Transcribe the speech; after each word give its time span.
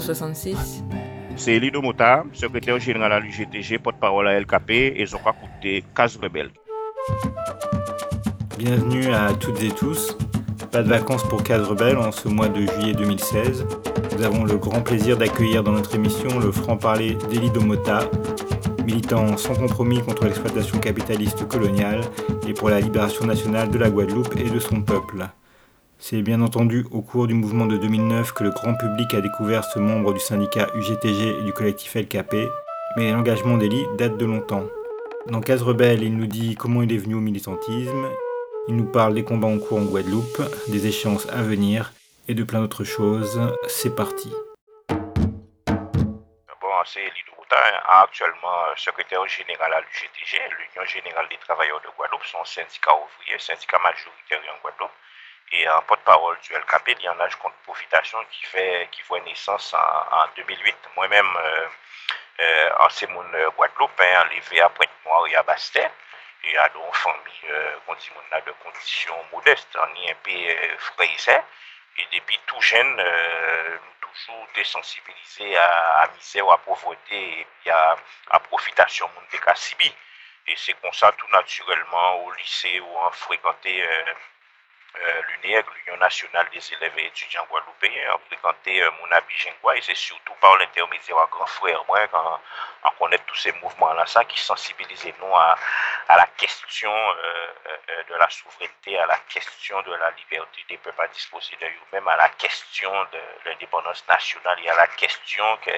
066. 0.00 0.84
C'est 1.36 1.58
Lido 1.58 1.80
Mota, 1.82 2.24
secrétaire 2.32 2.78
général 2.78 3.12
à 3.12 3.20
l'UGTG, 3.20 3.78
porte-parole 3.78 4.28
à 4.28 4.38
LKP 4.38 4.70
et 4.70 5.06
Zoka 5.06 5.32
Kouté, 5.32 5.84
Case 5.94 6.18
Rebelle. 6.22 6.50
Bienvenue 8.58 9.12
à 9.12 9.32
toutes 9.34 9.62
et 9.62 9.70
tous. 9.70 10.16
Pas 10.70 10.82
de 10.82 10.88
vacances 10.88 11.24
pour 11.24 11.42
Case 11.42 11.66
Rebelle 11.66 11.98
en 11.98 12.12
ce 12.12 12.28
mois 12.28 12.48
de 12.48 12.66
juillet 12.66 12.94
2016. 12.94 13.66
Nous 14.16 14.22
avons 14.22 14.44
le 14.44 14.56
grand 14.56 14.82
plaisir 14.82 15.16
d'accueillir 15.16 15.62
dans 15.62 15.72
notre 15.72 15.94
émission 15.94 16.38
le 16.38 16.52
franc-parler 16.52 17.16
d'Elido 17.30 17.60
Mota, 17.60 18.08
militant 18.84 19.36
sans 19.36 19.54
compromis 19.54 20.00
contre 20.02 20.24
l'exploitation 20.24 20.78
capitaliste 20.78 21.46
coloniale 21.48 22.02
et 22.46 22.52
pour 22.52 22.70
la 22.70 22.80
libération 22.80 23.26
nationale 23.26 23.70
de 23.70 23.78
la 23.78 23.90
Guadeloupe 23.90 24.36
et 24.36 24.48
de 24.48 24.58
son 24.58 24.82
peuple. 24.82 25.26
C'est 26.04 26.20
bien 26.20 26.42
entendu 26.42 26.84
au 26.90 27.00
cours 27.00 27.28
du 27.28 27.34
mouvement 27.34 27.66
de 27.66 27.76
2009 27.76 28.32
que 28.32 28.42
le 28.42 28.50
grand 28.50 28.74
public 28.74 29.14
a 29.14 29.20
découvert 29.20 29.62
ce 29.62 29.78
membre 29.78 30.12
du 30.12 30.18
syndicat 30.18 30.66
UGTG 30.74 31.38
et 31.38 31.42
du 31.44 31.52
collectif 31.52 31.94
LKP, 31.94 32.50
mais 32.96 33.12
l'engagement 33.12 33.56
d'Eli 33.56 33.86
date 33.98 34.16
de 34.16 34.26
longtemps. 34.26 34.64
Dans 35.26 35.40
Case 35.40 35.62
Rebelle, 35.62 36.02
il 36.02 36.16
nous 36.16 36.26
dit 36.26 36.56
comment 36.56 36.82
il 36.82 36.92
est 36.92 36.98
venu 36.98 37.14
au 37.14 37.20
militantisme, 37.20 38.10
il 38.66 38.74
nous 38.74 38.90
parle 38.90 39.14
des 39.14 39.22
combats 39.22 39.46
en 39.46 39.60
cours 39.60 39.78
en 39.78 39.84
Guadeloupe, 39.84 40.42
des 40.66 40.88
échéances 40.88 41.28
à 41.28 41.40
venir 41.40 41.92
et 42.26 42.34
de 42.34 42.42
plein 42.42 42.62
d'autres 42.62 42.82
choses. 42.82 43.40
C'est 43.68 43.94
parti. 43.94 44.34
Bon, 44.88 44.98
c'est 46.84 47.12
Douroutin, 47.30 47.62
actuellement 47.86 48.74
secrétaire 48.74 49.24
général 49.28 49.72
à 49.72 49.80
l'UGTG, 49.80 50.36
l'Union 50.50 50.84
générale 50.84 51.28
des 51.30 51.38
travailleurs 51.38 51.80
de 51.80 51.96
Guadeloupe, 51.96 52.24
son 52.24 52.44
syndicat 52.44 52.90
ouvrier, 52.90 53.38
syndicat 53.38 53.78
majoritaire 53.78 54.40
en 54.50 54.60
Guadeloupe 54.62 54.90
et 55.50 55.68
en 55.68 55.82
porte-parole 55.82 56.38
du 56.40 56.54
LKP, 56.54 56.96
il 56.98 57.04
y 57.04 57.08
en 57.08 57.20
a 57.20 57.28
contre 57.30 57.56
profitation 57.64 58.18
qui 58.30 58.44
fait 58.46 58.88
qui 58.90 59.02
voit 59.02 59.20
naissance 59.20 59.74
en, 59.74 60.26
2008. 60.36 60.76
Moi-même, 60.96 61.36
en 62.78 62.88
ces 62.88 63.06
mon 63.08 63.24
Guadeloupe, 63.56 64.00
hein, 64.00 64.24
enlevé 64.24 64.60
à 64.60 64.68
Pointe-Noire 64.70 65.26
et 65.26 65.36
à 65.36 65.42
Bastet, 65.42 65.90
et 66.44 66.56
à 66.56 66.70
une 66.74 66.92
famille 66.92 67.50
euh, 67.50 67.76
de 68.46 68.52
conditions 68.52 69.24
modestes, 69.32 69.76
en 69.76 69.94
y 69.94 70.10
un 70.10 70.14
euh, 70.26 70.76
et 71.98 72.06
depuis 72.16 72.40
tout 72.46 72.60
jeune, 72.60 72.96
euh, 72.98 73.78
toujours 74.00 74.46
désensibilisés 74.54 75.56
à, 75.56 76.00
à 76.00 76.08
misère, 76.08 76.50
à 76.50 76.58
pauvreté 76.58 77.46
et 77.66 77.70
à, 77.70 77.96
à 78.30 78.40
profitation 78.40 79.08
de. 79.08 79.94
Et 80.46 80.56
c'est 80.56 80.72
comme 80.80 80.92
ça, 80.92 81.12
tout 81.12 81.28
naturellement, 81.28 82.24
au 82.24 82.32
lycée 82.32 82.80
où 82.80 82.98
on 82.98 83.10
fréquentait 83.12 83.82
euh, 83.82 84.04
euh, 84.08 84.14
l'UNEG, 85.28 85.64
l'Union 85.74 85.98
nationale 85.98 86.48
des 86.52 86.72
élèves 86.74 86.98
et 86.98 87.06
étudiants 87.06 87.46
guadeloupéens, 87.50 88.14
a 88.14 88.18
fréquenté 88.26 88.82
euh, 88.82 88.90
Gengua 89.28 89.76
et 89.76 89.82
c'est 89.82 89.94
surtout 89.96 90.34
par 90.34 90.56
l'intermédiaire 90.56 91.18
à 91.18 91.26
grand 91.26 91.46
frère, 91.46 91.84
moi, 91.86 92.06
quand 92.08 92.40
on 92.84 92.90
connaît 92.92 93.18
tous 93.18 93.36
ces 93.36 93.52
mouvements-là, 93.52 94.06
ça 94.06 94.24
qui 94.24 94.38
sensibilisait 94.38 95.14
nous 95.20 95.34
à, 95.34 95.56
la 96.08 96.26
question 96.36 96.92
euh, 96.92 97.52
euh, 97.90 98.02
de 98.08 98.14
la 98.14 98.28
souveraineté, 98.30 98.98
à 98.98 99.06
la 99.06 99.18
question 99.28 99.80
de 99.82 99.94
la 99.94 100.10
liberté. 100.12 100.64
Des 100.68 100.78
peuples 100.78 101.00
à 101.00 101.08
disposer 101.08 101.56
de 101.56 101.66
eux-mêmes, 101.66 102.08
à 102.08 102.16
la 102.16 102.28
question 102.30 102.92
de 103.12 103.20
l'indépendance 103.46 104.06
nationale 104.08 104.58
et 104.62 104.68
à 104.68 104.76
la 104.76 104.86
question 104.88 105.56
que 105.58 105.70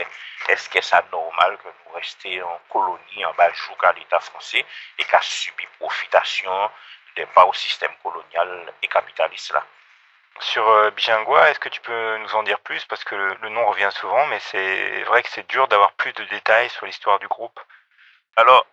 est-ce 0.49 0.69
que 0.69 0.81
c'est 0.81 1.11
normal 1.13 1.57
que 1.59 1.69
nous 1.69 1.93
restions 1.95 2.49
en 2.49 2.61
colonie 2.69 3.25
en 3.25 3.33
bas 3.35 3.49
à 3.83 3.93
l'État 3.93 4.21
français 4.21 4.65
et 4.99 5.05
qu'à 5.05 5.21
subi 5.21 5.67
profitation 5.79 6.71
pas 7.35 7.45
au 7.47 7.53
système 7.53 7.93
colonial 8.03 8.73
et 8.83 8.89
capitaliste 8.89 9.53
là. 9.53 9.65
Sur 10.41 10.69
euh, 10.69 10.91
Bijangwa, 10.91 11.51
est-ce 11.51 11.61
que 11.61 11.69
tu 11.69 11.81
peux 11.81 12.19
nous 12.19 12.35
en 12.35 12.43
dire 12.43 12.59
plus? 12.61 12.85
Parce 12.87 13.05
que 13.05 13.15
le, 13.15 13.35
le 13.41 13.49
nom 13.51 13.67
revient 13.67 13.91
souvent, 13.93 14.27
mais 14.27 14.41
c'est 14.41 15.03
vrai 15.05 15.23
que 15.23 15.29
c'est 15.29 15.49
dur 15.49 15.69
d'avoir 15.69 15.93
plus 15.93 16.13
de 16.13 16.25
détails 16.25 16.69
sur 16.71 16.87
l'histoire 16.87 17.21
du 17.21 17.29
groupe. 17.29 17.61
Alors, 18.37 18.67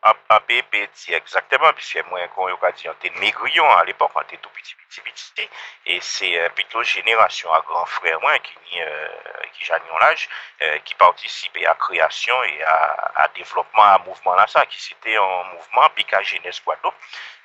BP, 0.47 0.89
c'est 0.93 1.13
exactement, 1.13 1.71
puisque 1.73 2.03
moi, 2.09 2.19
quand 2.29 2.45
on 2.45 2.65
a 2.65 2.71
dit, 2.71 2.89
on 2.89 2.93
était 2.93 3.11
négrion 3.19 3.69
à 3.69 3.83
l'époque, 3.85 4.09
on 4.15 4.21
était 4.21 4.37
tout 4.37 4.49
petit, 4.49 4.73
petit, 4.89 5.01
petit, 5.01 5.49
et 5.85 6.01
c'est 6.01 6.39
euh, 6.39 6.49
plutôt 6.49 6.81
génération 6.81 7.53
à 7.53 7.61
grand 7.61 7.85
frère, 7.85 8.19
moi, 8.21 8.39
qui, 8.39 8.55
euh, 8.81 9.07
qui 9.53 9.65
j'ai 9.65 9.73
l'âge, 9.99 10.29
euh, 10.63 10.79
qui 10.79 10.95
participait 10.95 11.67
à 11.67 11.75
création 11.75 12.43
et 12.43 12.63
à, 12.63 13.11
à 13.17 13.27
développement, 13.35 13.83
à 13.83 13.99
mouvement 13.99 14.33
là, 14.33 14.47
ça, 14.47 14.65
qui 14.65 14.81
c'était 14.81 15.17
un 15.17 15.43
mouvement 15.53 15.87
Bika 15.95 16.23
Jeunesse 16.23 16.63
Guadeloupe, 16.63 16.95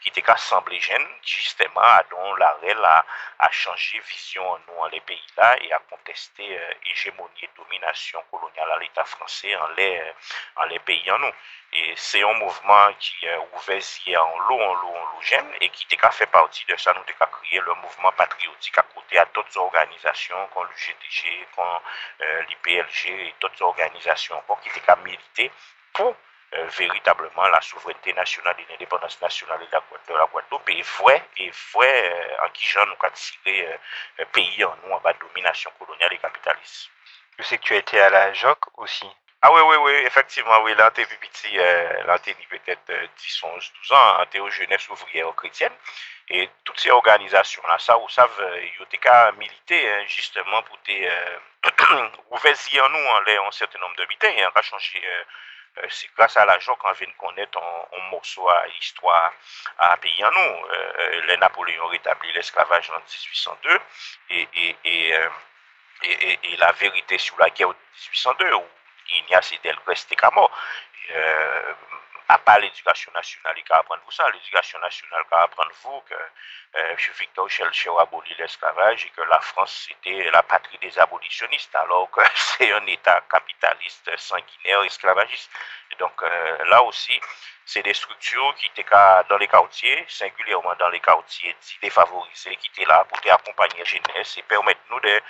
qui 0.00 0.08
était 0.08 0.30
assemblé 0.30 0.78
jeune, 0.80 1.06
justement, 1.22 1.80
dont 2.10 2.34
l'arrêt 2.36 2.74
a, 2.82 3.04
a 3.38 3.50
changé 3.50 4.00
vision 4.00 4.48
en 4.48 4.58
nous, 4.66 4.78
en 4.78 4.86
les 4.86 5.00
pays 5.00 5.22
là, 5.36 5.56
et 5.62 5.72
à 5.72 5.78
contester 5.90 6.58
euh, 6.58 6.74
hégémonie 6.86 7.42
et 7.42 7.50
domination 7.56 8.22
coloniale 8.30 8.72
à 8.72 8.78
l'État 8.78 9.04
français 9.04 9.54
en 9.56 9.68
les, 9.76 9.98
euh, 9.98 10.12
en 10.56 10.78
pays 10.84 11.10
en 11.10 11.18
nous. 11.18 11.32
Et 11.72 11.94
c'est 11.96 12.22
un 12.22 12.32
mouvement 12.34 12.92
qui 12.98 13.26
est 13.26 13.36
ouvert 13.54 13.82
en 14.22 14.38
l'eau, 14.48 14.60
en 14.60 14.74
l'eau, 14.74 14.94
en 14.94 15.04
l'eau 15.12 15.20
jeune, 15.20 15.50
et 15.60 15.68
qui 15.70 15.86
a 16.00 16.10
fait 16.10 16.26
partie 16.26 16.64
de 16.66 16.76
ça, 16.76 16.92
nous 16.94 17.00
avons 17.00 17.32
créé 17.32 17.60
le 17.60 17.74
mouvement 17.74 18.12
patriotique 18.12 18.78
à 18.78 18.82
côté 18.82 19.18
à 19.18 19.24
d'autres 19.26 19.58
organisations, 19.58 20.48
comme 20.54 20.66
l'UGTG, 20.68 21.48
comme 21.54 21.64
euh, 22.20 22.42
l'IPLG 22.42 23.08
et 23.08 23.34
d'autres 23.40 23.62
organisations 23.62 24.36
encore 24.36 24.60
qui 24.60 24.68
étaient 24.68 24.96
milité 25.04 25.50
pour 25.92 26.14
euh, 26.54 26.66
véritablement 26.78 27.48
la 27.48 27.60
souveraineté 27.60 28.12
nationale 28.12 28.56
et 28.58 28.66
l'indépendance 28.70 29.20
nationale 29.20 29.60
de 29.60 30.14
la 30.14 30.26
Guadeloupe 30.26 30.68
et 30.68 30.82
vrai, 30.82 31.22
et 31.38 31.50
vrai, 31.74 32.12
euh, 32.12 32.46
en 32.46 32.48
qui 32.50 32.66
j'en 32.66 32.86
nous 32.86 32.96
a 33.02 33.10
tiré 33.10 33.66
euh, 33.66 33.76
euh, 34.20 34.24
pays 34.32 34.64
en 34.64 34.76
nous 34.84 34.92
en 34.92 35.00
bas 35.00 35.12
de 35.12 35.18
domination 35.18 35.70
coloniale 35.78 36.12
et 36.12 36.18
capitaliste. 36.18 36.90
Je 37.38 37.42
sais 37.42 37.58
que 37.58 37.64
tu 37.64 37.76
étais 37.76 38.00
à 38.00 38.10
la 38.10 38.32
JOC 38.32 38.58
aussi. 38.78 39.06
Ah 39.42 39.52
oui, 39.52 39.60
oui, 39.66 39.76
oui, 39.76 39.92
effectivement, 40.06 40.62
oui, 40.62 40.74
là, 40.74 40.90
t'es 40.90 41.04
vu 41.04 41.16
petit, 41.18 41.56
là, 41.56 42.18
t'es 42.18 42.34
peut-être 42.34 42.90
10, 43.18 43.42
11, 43.42 43.72
12 43.82 43.92
ans, 43.92 44.24
t'es 44.30 44.40
aux 44.40 44.48
jeunesse 44.50 44.88
ouvrière 44.88 45.32
chrétienne, 45.36 45.72
et 46.28 46.50
toutes 46.64 46.80
ces 46.80 46.90
organisations-là, 46.90 47.78
ça, 47.78 47.96
vous 47.96 48.08
savez, 48.08 48.32
euh, 48.40 48.60
ils 48.64 48.82
ont 48.82 49.32
milité, 49.38 49.88
hein, 49.88 50.04
justement, 50.08 50.62
pour 50.62 50.76
des... 50.84 51.06
Euh, 51.06 51.38
ouvrir 52.30 52.56
en 52.84 52.88
nous, 52.88 53.06
en 53.06 53.46
un 53.46 53.50
certain 53.52 53.78
nombre 53.78 53.96
de 53.96 54.04
bitins, 54.06 54.30
et 54.30 54.44
on 54.44 54.50
a 54.52 54.62
changé... 54.62 55.00
Euh, 55.04 55.24
se 55.88 56.08
grasa 56.16 56.44
la 56.44 56.58
jok 56.58 56.84
an 56.88 56.94
ven 56.98 57.12
konet 57.20 57.56
an 57.56 58.08
morso 58.10 58.48
a 58.48 58.66
histwa 58.66 59.32
a 59.76 59.96
peyi 60.02 60.22
an 60.24 60.34
nou. 60.34 60.68
Le 61.28 61.36
Napoléon 61.42 61.90
retabli 61.92 62.32
l'esklavaj 62.32 62.90
an 62.90 63.02
1802 63.02 63.80
e 66.44 66.56
la 66.60 66.72
verite 66.72 67.18
sou 67.18 67.38
la 67.40 67.50
gè 67.50 67.64
ou 67.68 67.74
1802 67.74 68.54
ou 68.56 68.64
Ignace 69.20 69.60
Delgrès 69.62 70.06
te 70.06 70.16
kamo. 70.16 70.48
E... 71.08 71.20
À 72.28 72.38
part 72.38 72.58
l'éducation 72.58 73.12
nationale, 73.12 73.54
il 73.56 73.64
va 73.68 73.78
apprendre 73.78 74.02
vous 74.04 74.10
ça. 74.10 74.28
L'éducation 74.30 74.80
nationale 74.80 75.22
va 75.30 75.42
apprendre 75.42 75.70
vous 75.84 76.00
que 76.00 76.14
euh, 76.14 76.90
M. 76.90 76.96
Victor 77.20 77.48
Schellcher 77.48 77.90
a 77.96 78.02
aboli 78.02 78.34
l'esclavage 78.36 79.06
et 79.06 79.10
que 79.10 79.20
la 79.22 79.40
France 79.40 79.86
c'était 79.88 80.28
la 80.32 80.42
patrie 80.42 80.78
des 80.78 80.98
abolitionnistes, 80.98 81.74
alors 81.76 82.10
que 82.10 82.20
c'est 82.34 82.72
un 82.72 82.84
État 82.86 83.22
capitaliste, 83.30 84.10
sanguinaire, 84.16 84.82
esclavagiste. 84.82 85.50
Et 85.92 85.94
donc 85.96 86.20
euh, 86.22 86.64
là 86.64 86.82
aussi, 86.82 87.20
c'est 87.64 87.82
des 87.82 87.94
structures 87.94 88.54
qui 88.56 88.66
étaient 88.66 88.90
dans 89.28 89.38
les 89.38 89.48
quartiers, 89.48 90.04
singulièrement 90.08 90.74
dans 90.76 90.88
les 90.88 91.00
quartiers 91.00 91.56
défavorisés, 91.80 92.56
qui 92.56 92.68
étaient 92.68 92.88
là 92.88 93.04
pour 93.04 93.18
accompagner 93.32 93.78
la 93.78 93.84
jeunesse 93.84 94.36
et 94.38 94.42
permettre 94.42 94.80
nous 94.90 95.00
de 95.00 95.20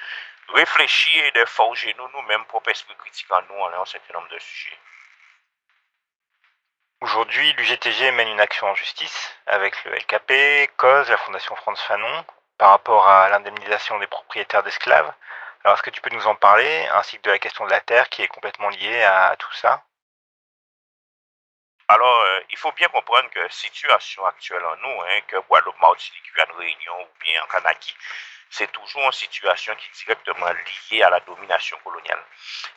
réfléchir 0.48 1.24
et 1.24 1.32
de 1.32 1.44
forger 1.44 1.94
nous 1.98 2.08
nous-mêmes 2.08 2.44
propre 2.46 2.70
esprit 2.70 2.94
critique 2.96 3.30
en 3.30 3.42
nous 3.42 3.60
en 3.60 3.82
un 3.82 3.84
certain 3.84 4.14
nombre 4.14 4.28
de 4.28 4.38
sujets. 4.38 4.78
Aujourd'hui, 7.06 7.52
l'UGTG 7.52 8.10
mène 8.10 8.26
une 8.26 8.40
action 8.40 8.66
en 8.66 8.74
justice 8.74 9.32
avec 9.46 9.84
le 9.84 9.94
LKP, 9.94 10.72
COS, 10.76 11.08
la 11.08 11.16
Fondation 11.16 11.54
France 11.54 11.80
Fanon, 11.82 12.24
par 12.58 12.70
rapport 12.70 13.06
à 13.06 13.28
l'indemnisation 13.28 13.96
des 14.00 14.08
propriétaires 14.08 14.64
d'esclaves. 14.64 15.14
Alors, 15.62 15.76
est-ce 15.76 15.84
que 15.84 15.90
tu 15.90 16.00
peux 16.00 16.10
nous 16.10 16.26
en 16.26 16.34
parler, 16.34 16.88
ainsi 16.94 17.18
que 17.18 17.22
de 17.22 17.30
la 17.30 17.38
question 17.38 17.64
de 17.64 17.70
la 17.70 17.80
terre 17.80 18.08
qui 18.08 18.22
est 18.22 18.26
complètement 18.26 18.70
liée 18.70 19.04
à 19.04 19.36
tout 19.38 19.52
ça? 19.52 19.84
Alors, 21.86 22.22
euh, 22.22 22.40
il 22.50 22.58
faut 22.58 22.72
bien 22.72 22.88
comprendre 22.88 23.30
que 23.30 23.38
la 23.38 23.50
situation 23.50 24.26
actuelle 24.26 24.64
en 24.64 24.76
nous, 24.78 25.02
hein, 25.02 25.20
que 25.28 25.36
Guadeloupe, 25.36 25.80
Martinique, 25.80 26.24
Guyane, 26.32 26.58
Réunion 26.58 27.02
ou 27.02 27.18
bien 27.20 27.40
en 27.40 27.46
Kanaki, 27.46 27.94
c'est 28.56 28.72
toujours 28.72 29.04
une 29.04 29.12
situation 29.12 29.74
qui 29.76 29.86
est 29.86 30.04
directement 30.04 30.50
liée 30.90 31.02
à 31.02 31.10
la 31.10 31.20
domination 31.20 31.76
coloniale. 31.84 32.22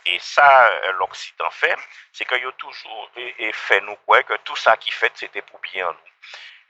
Et 0.06 0.20
ça, 0.20 0.68
euh, 0.68 0.92
l'Occident 0.94 1.50
fait, 1.52 1.78
c'est 2.12 2.26
qu'il 2.26 2.46
a 2.46 2.52
toujours 2.54 3.12
fait 3.54 3.80
nous 3.82 3.96
croire 3.96 4.26
que 4.26 4.36
tout 4.44 4.58
ça 4.58 4.76
qui 4.76 4.92
fait, 4.92 5.12
c'était 5.16 5.42
pour 5.42 5.60
bien 5.60 5.88
nous. 5.88 6.10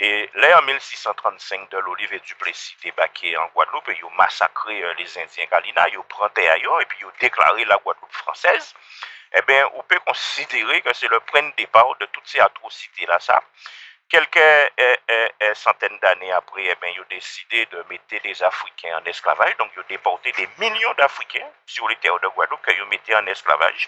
Et 0.02 0.30
là, 0.36 0.60
en 0.60 0.62
1635, 0.62 1.72
de 1.72 1.78
l'Olive 1.80 2.14
et 2.14 2.20
Duplessis 2.20 2.78
débarqué 2.84 3.36
en 3.36 3.48
Guadeloupe, 3.48 3.92
ils 3.98 4.06
ont 4.06 4.12
massacré 4.12 4.82
euh, 4.82 4.94
les 4.98 5.18
Indiens 5.18 5.46
Galina, 5.52 5.90
ils 5.90 5.98
ont 5.98 6.04
pris 6.04 6.44
et 6.46 6.86
puis 6.86 7.00
ils 7.02 7.06
ont 7.06 7.12
déclaré 7.20 7.66
la 7.66 7.78
Guadeloupe 7.78 8.14
française. 8.14 8.76
Eh 9.34 9.42
bien, 9.42 9.68
on 9.74 9.84
peut 9.84 10.00
considérer 10.00 10.82
que 10.82 10.94
c'est 10.94 11.08
le 11.08 11.20
point 11.20 11.44
de 11.44 11.54
départ 11.58 11.96
de 12.00 12.06
toutes 12.08 12.28
ces 12.28 12.40
atrocités-là, 12.40 13.20
ça. 13.20 13.44
Quelques 14.10 14.72
centaines 15.54 16.00
d'années 16.00 16.32
après, 16.32 16.66
eh 16.66 16.76
bien, 16.82 16.90
ils 16.96 17.00
ont 17.00 17.06
décidé 17.10 17.66
de 17.68 17.84
mettre 17.90 18.04
des 18.24 18.44
Africains 18.44 18.98
en 18.98 19.06
esclavage. 19.06 19.56
Donc, 19.58 19.72
ils 19.76 19.80
ont 19.80 19.86
déporté 19.88 20.32
des 20.32 20.50
millions 20.58 20.94
d'Africains 20.98 21.48
sur 21.66 21.88
les 21.88 21.96
terres 21.98 22.20
de 22.20 22.28
Guadeloupe 22.28 22.66
qu'ils 22.66 22.82
ont 22.82 22.88
mis 22.88 23.00
en 23.16 23.26
esclavage. 23.28 23.88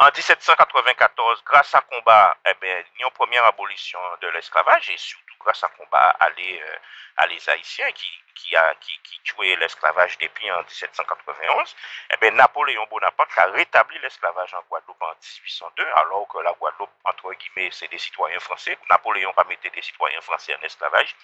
En 0.00 0.06
1794, 0.10 1.44
grâce 1.44 1.72
à 1.72 1.80
combat, 1.82 2.36
eh 2.46 2.54
bien, 2.60 2.82
une 2.98 3.10
première 3.10 3.44
abolition 3.44 4.00
de 4.20 4.28
l'esclavage 4.28 4.90
et 4.90 4.96
surtout 4.96 5.36
grâce 5.38 5.62
à 5.62 5.68
combat 5.68 6.10
à 6.18 6.30
les, 6.30 6.60
euh, 6.60 6.76
à 7.16 7.26
les 7.28 7.48
Haïtiens 7.48 7.92
qui, 7.92 8.10
qui, 8.34 8.56
a, 8.56 8.74
qui, 8.80 8.98
qui 9.04 9.20
tuait 9.22 9.54
l'esclavage 9.54 10.18
depuis 10.18 10.50
en 10.50 10.58
1791, 10.62 11.76
eh 12.10 12.16
bien, 12.16 12.32
Napoléon 12.32 12.84
Bonaparte 12.90 13.30
a 13.36 13.46
rétabli 13.46 13.96
l'esclavage 14.00 14.52
en 14.54 14.62
Guadeloupe 14.68 15.00
en 15.00 15.14
1802, 15.14 15.86
alors 15.94 16.26
que 16.26 16.38
la 16.38 16.52
Guadeloupe, 16.54 16.90
entre 17.04 17.32
guillemets, 17.34 17.70
c'est 17.70 17.88
des 17.88 17.98
citoyens 17.98 18.40
français. 18.40 18.76
Napoléon 18.90 19.32
a 19.36 19.44
mis 19.44 19.56
des 19.58 19.82
citoyens 19.82 20.20
français 20.22 20.56
en 20.56 20.62
esclavage. 20.62 21.14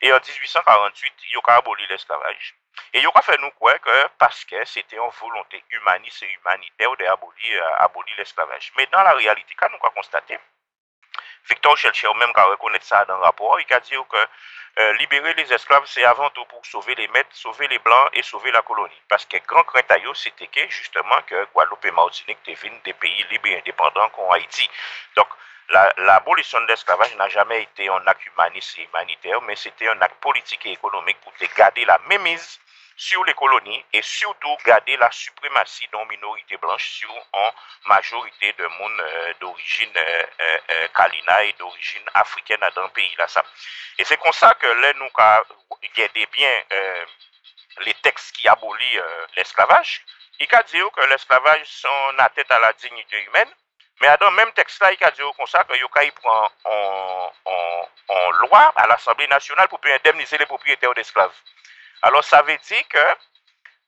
Et 0.00 0.10
en 0.10 0.16
1848, 0.16 1.12
il 1.30 1.40
a 1.46 1.56
aboli 1.56 1.86
l'esclavage. 1.88 2.54
E 2.92 3.02
yo 3.02 3.10
ka 3.14 3.22
fè 3.26 3.36
nou 3.42 3.50
kwe 3.58 3.74
ke 3.82 3.94
paske 4.22 4.64
sete 4.70 4.96
yon 4.96 5.12
volonté 5.20 5.62
humaniste 5.74 6.22
et 6.22 6.32
humanité 6.38 6.86
ou 6.86 6.96
de 6.96 7.06
aboli, 7.10 7.54
euh, 7.54 7.76
aboli 7.86 8.12
l'esclavage. 8.18 8.72
Men 8.76 8.90
nan 8.92 9.04
la 9.04 9.14
realite, 9.18 9.54
ka 9.58 9.68
nou 9.68 9.82
ka 9.82 9.90
konstate, 9.96 10.38
Victor 11.48 11.76
Chelcher 11.76 12.08
ou 12.08 12.16
menm 12.16 12.32
ka 12.32 12.46
rekonnet 12.48 12.84
sa 12.86 13.04
dan 13.04 13.20
rapor, 13.20 13.60
i 13.60 13.66
ka 13.68 13.80
diyo 13.84 14.04
ke 14.08 14.20
euh, 14.22 14.92
libere 15.00 15.34
les 15.36 15.52
esclaves 15.52 15.90
se 15.90 16.04
avant 16.08 16.32
ou 16.38 16.46
pou 16.50 16.62
sauve 16.64 16.94
les 16.96 17.08
mètres, 17.08 17.36
sauve 17.36 17.68
les 17.68 17.78
blancs 17.78 18.10
et 18.12 18.22
sauve 18.22 18.50
la 18.50 18.62
kolonie. 18.62 19.02
Paske 19.08 19.42
gran 19.46 19.66
krenta 19.68 19.98
yo 19.98 20.14
se 20.14 20.30
teke 20.38 20.68
justement 20.70 21.20
ke 21.28 21.46
Guadeloupe 21.52 21.84
et 21.84 21.90
Martinique 21.98 22.42
te 22.42 22.54
vin 22.62 22.78
de 22.84 22.92
peyi 22.92 23.26
libe 23.30 23.58
indépendant 23.58 24.08
kon 24.10 24.32
Haiti. 24.32 24.70
Donk, 25.16 25.28
L'abolisyon 25.68 26.60
la 26.60 26.66
de 26.66 26.72
l'esclavage 26.72 27.14
nan 27.16 27.30
jamè 27.32 27.62
ite 27.62 27.86
yon 27.86 28.08
ak 28.10 28.20
humaniste 28.26 28.78
et 28.78 28.84
humanitaire, 28.84 29.40
men 29.42 29.56
se 29.56 29.70
te 29.72 29.86
yon 29.86 30.02
ak 30.04 30.18
politik 30.20 30.66
et 30.66 30.74
ekonomik 30.76 31.16
pou 31.22 31.32
te 31.40 31.48
gade 31.56 31.86
la 31.88 31.96
memiz 32.10 32.58
sur 32.96 33.24
les 33.24 33.34
colonies 33.34 33.84
et 33.92 34.02
surtout 34.02 34.56
garder 34.64 34.96
la 34.96 35.10
suprématie 35.10 35.88
d'une 35.88 35.98
non 35.98 36.06
minorité 36.06 36.56
blanche 36.56 36.88
sur 36.88 37.10
une 37.10 37.50
majorité 37.86 38.52
de 38.52 38.66
monde 38.66 39.00
euh, 39.00 39.34
d'origine 39.40 39.92
euh, 39.96 40.26
euh, 40.40 40.88
kalina 40.94 41.44
et 41.44 41.52
d'origine 41.54 42.04
africaine 42.14 42.60
dans 42.74 42.82
le 42.82 42.88
pays. 42.90 43.14
Là, 43.18 43.26
ça. 43.28 43.44
Et 43.98 44.04
c'est 44.04 44.16
comme 44.18 44.32
ça 44.32 44.54
que 44.54 44.66
là, 44.66 44.92
nous 44.94 45.08
regardons 45.08 46.26
bien 46.32 46.62
euh, 46.72 47.04
les 47.80 47.94
textes 47.94 48.36
qui 48.36 48.48
abolissent 48.48 48.96
euh, 48.98 49.26
l'esclavage. 49.36 50.04
Il 50.40 50.48
a 50.54 50.62
dit 50.62 50.78
que 50.96 51.00
l'esclavage 51.06 51.66
son 51.66 52.18
atteinte 52.18 52.50
à 52.50 52.58
la 52.60 52.72
dignité 52.74 53.22
humaine. 53.24 53.48
Mais 54.00 54.08
dans 54.18 54.30
le 54.30 54.36
même 54.36 54.52
texte, 54.52 54.80
là, 54.82 54.92
il 54.92 55.04
a 55.04 55.10
dit 55.12 55.22
comme 55.36 55.46
ça 55.46 55.62
que 55.62 55.76
Yokai 55.76 56.10
prend 56.10 56.50
en, 56.64 57.32
en, 57.44 57.88
en 58.08 58.30
loi 58.30 58.72
à 58.74 58.86
l'Assemblée 58.88 59.28
nationale 59.28 59.68
pour 59.68 59.80
indemniser 59.84 60.36
les 60.36 60.46
propriétaires 60.46 60.94
d'esclaves. 60.94 61.32
Alors 62.04 62.22
sa 62.22 62.42
ve 62.42 62.58
di 62.68 62.80
ke 62.92 63.02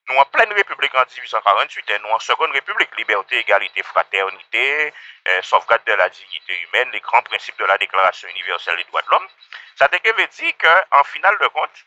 nou 0.08 0.16
an 0.22 0.28
plen 0.32 0.52
republik 0.56 0.94
an 0.96 1.04
1848, 1.04 1.98
nou 2.00 2.14
an 2.16 2.22
seconde 2.24 2.56
republik, 2.56 2.94
liberté, 2.96 3.36
égalité, 3.42 3.82
fraternité, 3.82 4.94
euh, 5.28 5.42
sauvegarde 5.42 5.84
de 5.84 5.92
la 5.92 6.08
dignité 6.08 6.58
humaine, 6.62 6.88
les 6.92 7.00
grands 7.00 7.20
principes 7.28 7.58
de 7.58 7.66
la 7.66 7.76
Déclaration 7.76 8.26
universelle 8.28 8.78
des 8.78 8.84
droits 8.84 9.02
de 9.02 9.10
l'homme, 9.10 9.28
sa 9.76 9.90
teke 9.92 10.14
ve 10.16 10.24
di 10.32 10.52
ke 10.56 10.72
an 10.96 11.04
final 11.04 11.36
de 11.42 11.50
kont, 11.58 11.82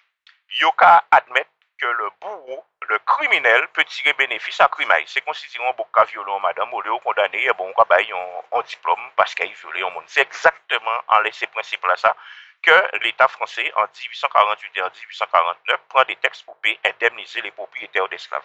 yo 0.61 0.69
ka 0.77 0.91
admet 1.17 1.49
ke 1.81 1.89
le 1.97 2.11
bourreau, 2.21 2.61
le 2.91 2.99
kriminel, 3.09 3.65
pe 3.73 3.87
tire 3.89 4.13
benefis 4.19 4.61
an 4.61 4.69
krimay. 4.75 5.07
Se 5.09 5.25
konsistiron 5.25 5.73
bok 5.79 5.89
ka 5.97 6.05
violon 6.11 6.45
madame, 6.45 6.69
ou 6.77 6.85
le 6.85 6.93
ou 6.93 7.01
kondane, 7.07 7.41
eh 7.41 7.57
bon, 7.57 7.73
ou 7.73 7.79
ka 7.79 7.87
bay 7.89 8.05
yon 8.05 8.69
diplome, 8.69 9.09
paske 9.17 9.49
yon 9.49 9.57
violon 9.63 9.97
moun. 9.97 10.05
Se 10.13 10.21
exactement 10.21 11.01
an 11.17 11.25
lese 11.25 11.49
principe 11.57 11.89
la 11.89 11.97
sa, 11.97 12.13
que 12.61 12.97
l'État 13.03 13.27
français, 13.27 13.71
en 13.75 13.83
1848 13.83 14.71
et 14.75 14.81
en 14.81 14.89
1849, 14.89 15.79
prend 15.89 16.03
des 16.03 16.15
textes 16.17 16.45
pour 16.45 16.57
indemniser 16.85 17.41
les 17.41 17.51
propriétaires 17.51 18.07
d'esclaves. 18.09 18.43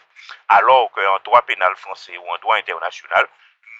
Alors 0.48 0.90
qu'en 0.92 1.18
droit 1.24 1.42
pénal 1.42 1.74
français 1.76 2.16
ou 2.16 2.28
en 2.28 2.38
droit 2.38 2.56
international, 2.56 3.28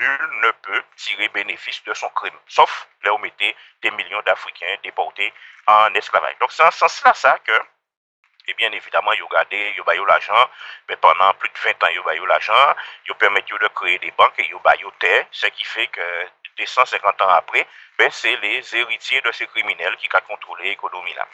nul 0.01 0.31
ne 0.43 0.51
peut 0.51 0.83
tirer 0.97 1.29
bénéfice 1.29 1.83
de 1.85 1.95
son 1.95 2.09
crime, 2.11 2.39
sauf 2.49 2.89
les 3.05 3.11
omettés 3.11 3.57
des 3.83 3.91
millions 3.93 4.23
d'Africains 4.23 4.77
déportés 4.83 5.33
en 5.67 5.93
esclavage. 5.95 6.37
Donc 6.41 6.53
c'est 6.53 6.65
en 6.65 6.71
ce 6.71 6.79
sens-là 6.79 7.15
ça 7.15 7.39
que, 7.39 7.53
et 7.53 8.51
eh 8.51 8.55
bien 8.55 8.71
évidemment, 8.73 9.13
ils 9.13 9.23
ont 9.23 9.29
gardé, 9.29 9.75
ils 9.75 9.81
ont 9.81 10.05
l'argent, 10.05 10.51
mais 10.89 10.97
pendant 10.97 11.33
plus 11.35 11.49
de 11.49 11.59
20 11.59 11.83
ans, 11.85 11.89
ils 12.15 12.21
ont 12.21 12.27
l'argent, 12.27 12.75
ils 13.09 13.15
permis 13.15 13.41
de 13.43 13.69
créer 13.69 13.99
des 14.01 14.11
banques 14.11 14.39
et 14.39 14.47
ils 14.47 14.55
ont 14.55 14.93
terre, 14.99 15.27
ce 15.31 15.47
qui 15.47 15.65
fait 15.65 15.87
que 15.87 16.29
des 16.57 16.67
150 16.67 17.23
ans 17.23 17.29
après, 17.29 17.67
ben, 17.99 18.11
c'est 18.11 18.37
les 18.37 18.77
héritiers 18.77 19.21
de 19.21 19.33
ces 19.33 19.47
criminels 19.47 19.97
qui 19.97 20.09
ont 20.15 20.21
contrôlé 20.27 20.71
l'économie 20.71 21.15
là. 21.15 21.27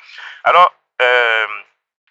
Alors, 0.45 0.75
euh, 1.03 1.47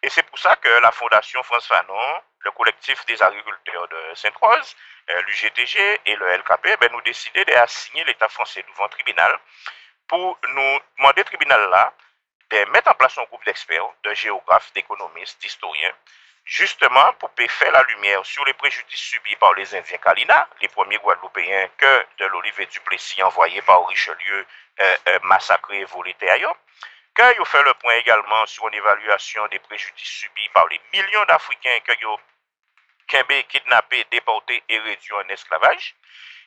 et 0.02 0.10
c'est 0.10 0.24
pour 0.24 0.40
ça 0.40 0.56
que 0.56 0.70
la 0.82 0.92
Fondation 0.92 1.44
France 1.44 1.68
Fanon, 1.68 2.22
le 2.40 2.52
collectif 2.52 3.06
des 3.06 3.22
agriculteurs 3.22 3.88
de 3.90 4.16
Sainte-Rose, 4.16 4.76
euh, 5.10 5.22
l'UGTG 5.24 6.02
et 6.06 6.16
le 6.16 6.38
LKP, 6.38 6.78
ben, 6.80 6.92
nous 6.92 7.02
décidé 7.02 7.44
d'assigner 7.46 8.04
l'État 8.06 8.30
français 8.30 8.64
devant 8.68 8.86
le 8.86 8.90
tribunal 8.90 9.38
pour 10.08 10.40
nous 10.48 10.80
demander 10.98 11.22
au 11.22 11.26
tribunal 11.26 11.70
là 11.70 11.94
de 12.50 12.66
mettre 12.72 12.90
en 12.90 12.96
place 12.96 13.18
un 13.18 13.24
groupe 13.24 13.46
d'experts, 13.46 13.90
de 14.04 14.14
géographes, 14.14 14.74
d'économistes, 14.74 15.40
d'historiens, 15.42 15.94
justement 16.50 17.14
pour 17.20 17.30
faire 17.48 17.72
la 17.72 17.84
lumière 17.84 18.26
sur 18.26 18.44
les 18.44 18.54
préjudices 18.54 19.00
subis 19.00 19.36
par 19.36 19.54
les 19.54 19.76
Indiens 19.76 20.00
Kalina, 20.00 20.50
les 20.62 20.68
premiers 20.68 20.98
Guadeloupéens 20.98 21.70
que 21.78 22.06
de 22.18 22.26
l'Olivier 22.26 22.66
Duplessis 22.66 23.22
envoyé 23.22 23.62
par 23.62 23.88
Richelieu 23.88 24.48
euh, 24.80 24.96
euh, 25.10 25.20
massacré 25.24 25.82
et 25.82 25.86
volé 25.86 26.16
que 27.14 27.38
vous 27.38 27.46
fait 27.46 27.62
le 27.64 27.74
point 27.76 27.94
également 27.96 28.46
sur 28.48 28.68
une 28.68 28.74
évaluation 28.74 29.46
des 29.48 29.60
préjudices 29.60 30.22
subis 30.22 30.50
par 30.50 30.68
les 30.70 30.82
millions 30.92 31.26
d'Africains 31.26 31.80
que 31.86 31.94
vous 32.04 32.18
kidnappés, 33.48 34.06
déportés 34.10 34.64
et 34.70 34.80
réduits 34.80 35.14
en 35.14 35.28
esclavage, 35.30 35.96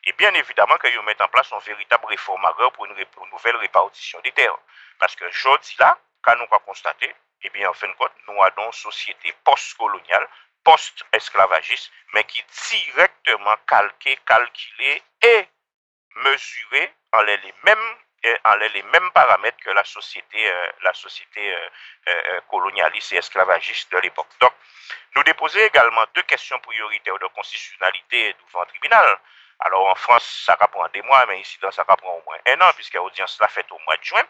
et 0.04 0.12
bien 0.14 0.32
évidemment 0.34 0.78
que 0.78 0.88
vous 0.96 1.02
mettez 1.02 1.22
en 1.22 1.28
place 1.28 1.50
une 1.52 1.60
véritable 1.60 2.06
réforme 2.06 2.48
pour 2.74 2.86
une, 2.86 3.04
pour 3.06 3.24
une 3.24 3.30
nouvelle 3.30 3.56
répartition 3.56 4.20
des 4.20 4.32
terres. 4.32 4.58
Parce 4.98 5.14
que 5.14 5.30
je 5.30 5.48
dis 5.62 5.76
là, 5.78 5.96
quand 6.22 6.36
nous 6.36 6.46
pas 6.46 6.60
constater, 6.60 7.14
eh 7.44 7.50
bien, 7.50 7.68
en 7.68 7.72
fin 7.72 7.88
de 7.88 7.92
compte, 7.94 8.12
nous 8.28 8.42
avons 8.42 8.66
une 8.66 8.72
société 8.72 9.32
post-coloniale, 9.44 10.28
post-esclavagiste, 10.64 11.90
mais 12.14 12.24
qui 12.24 12.42
directement 12.70 13.56
calquée, 13.66 14.18
calculée 14.26 15.02
et 15.22 15.48
mesurée 16.16 16.94
en 17.12 17.22
les 17.22 17.54
mêmes 17.64 17.96
en 18.44 18.54
les 18.54 18.82
mêmes 18.84 19.10
paramètres 19.12 19.58
que 19.58 19.70
la 19.70 19.84
société, 19.84 20.48
euh, 20.48 20.66
la 20.82 20.94
société 20.94 21.54
euh, 21.54 21.68
euh, 22.08 22.40
colonialiste 22.48 23.12
et 23.12 23.16
esclavagiste 23.16 23.90
de 23.92 23.98
l'époque. 23.98 24.28
Donc, 24.40 24.52
nous 25.16 25.24
déposons 25.24 25.58
également 25.58 26.04
deux 26.14 26.22
questions 26.22 26.58
prioritaires 26.60 27.18
de 27.18 27.26
constitutionnalité 27.26 28.34
devant 28.46 28.60
le 28.60 28.66
tribunal. 28.68 29.18
Alors 29.64 29.86
en 29.86 29.94
France, 29.94 30.44
ça 30.44 30.56
prend 30.56 30.88
des 30.88 31.02
mois, 31.02 31.24
mais 31.26 31.40
ici, 31.40 31.58
ça 31.70 31.84
prend 31.84 32.14
au 32.14 32.22
moins 32.26 32.38
un 32.46 32.60
an, 32.60 32.70
puisque 32.74 32.94
l'audience 32.94 33.38
l'a 33.40 33.48
faite 33.48 33.70
au 33.70 33.78
mois 33.86 33.96
de 33.96 34.02
juin. 34.02 34.24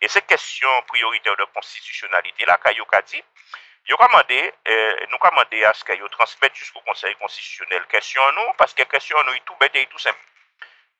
Et 0.00 0.08
ces 0.08 0.22
questions 0.22 0.82
prioritaires 0.86 1.36
de 1.36 1.44
constitutionnalité, 1.44 2.44
là, 2.46 2.56
Kayoka 2.56 3.02
dit, 3.02 3.22
Yo 3.88 3.96
kamande, 3.96 4.52
eh, 4.64 5.06
nou 5.08 5.16
kamande 5.18 5.62
aske 5.64 5.94
yo 5.96 6.08
transmet 6.12 6.52
jusqu'ou 6.52 6.84
konsey 6.84 7.14
konstisyonel. 7.22 7.86
Kèsyon 7.88 8.34
nou, 8.36 8.52
paske 8.60 8.84
kèsyon 8.84 9.24
nou 9.24 9.38
itou 9.38 9.56
bete 9.62 9.80
itou 9.80 10.02
semp. 10.02 10.18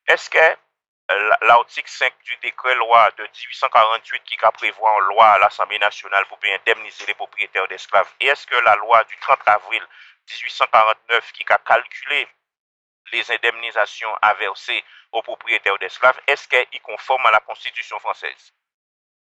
Eske 0.09 0.45
euh, 0.47 1.35
l'artik 1.51 1.93
5 1.93 2.17
du 2.25 2.39
dekre 2.47 2.73
lwa 2.81 3.03
de 3.19 3.29
1848 3.29 4.25
ki 4.31 4.41
ka 4.41 4.55
prevoan 4.57 5.05
lwa 5.11 5.35
l'Assemblée 5.43 5.83
Nationale 5.85 6.25
pou 6.31 6.41
pe 6.41 6.55
indemnize 6.55 7.05
les 7.05 7.19
propriétaires 7.21 7.69
d'esclaves, 7.69 8.15
eske 8.25 8.65
la 8.65 8.79
lwa 8.81 9.03
du 9.05 9.21
30 9.21 9.53
avril 9.59 9.85
1849 10.33 11.33
ki 11.37 11.45
ka 11.45 11.61
kalkule 11.69 12.25
les 13.13 13.31
indemnisations 13.31 14.15
à 14.23 14.35
verser 14.35 14.85
aux 15.13 15.23
propriétaires 15.23 15.79
d'esclaves, 15.79 16.21
est-ce 16.27 16.49
qu'elles 16.49 16.67
conforment 16.83 17.27
à 17.27 17.31
la 17.31 17.41
Constitution 17.41 17.99
française? 18.01 18.53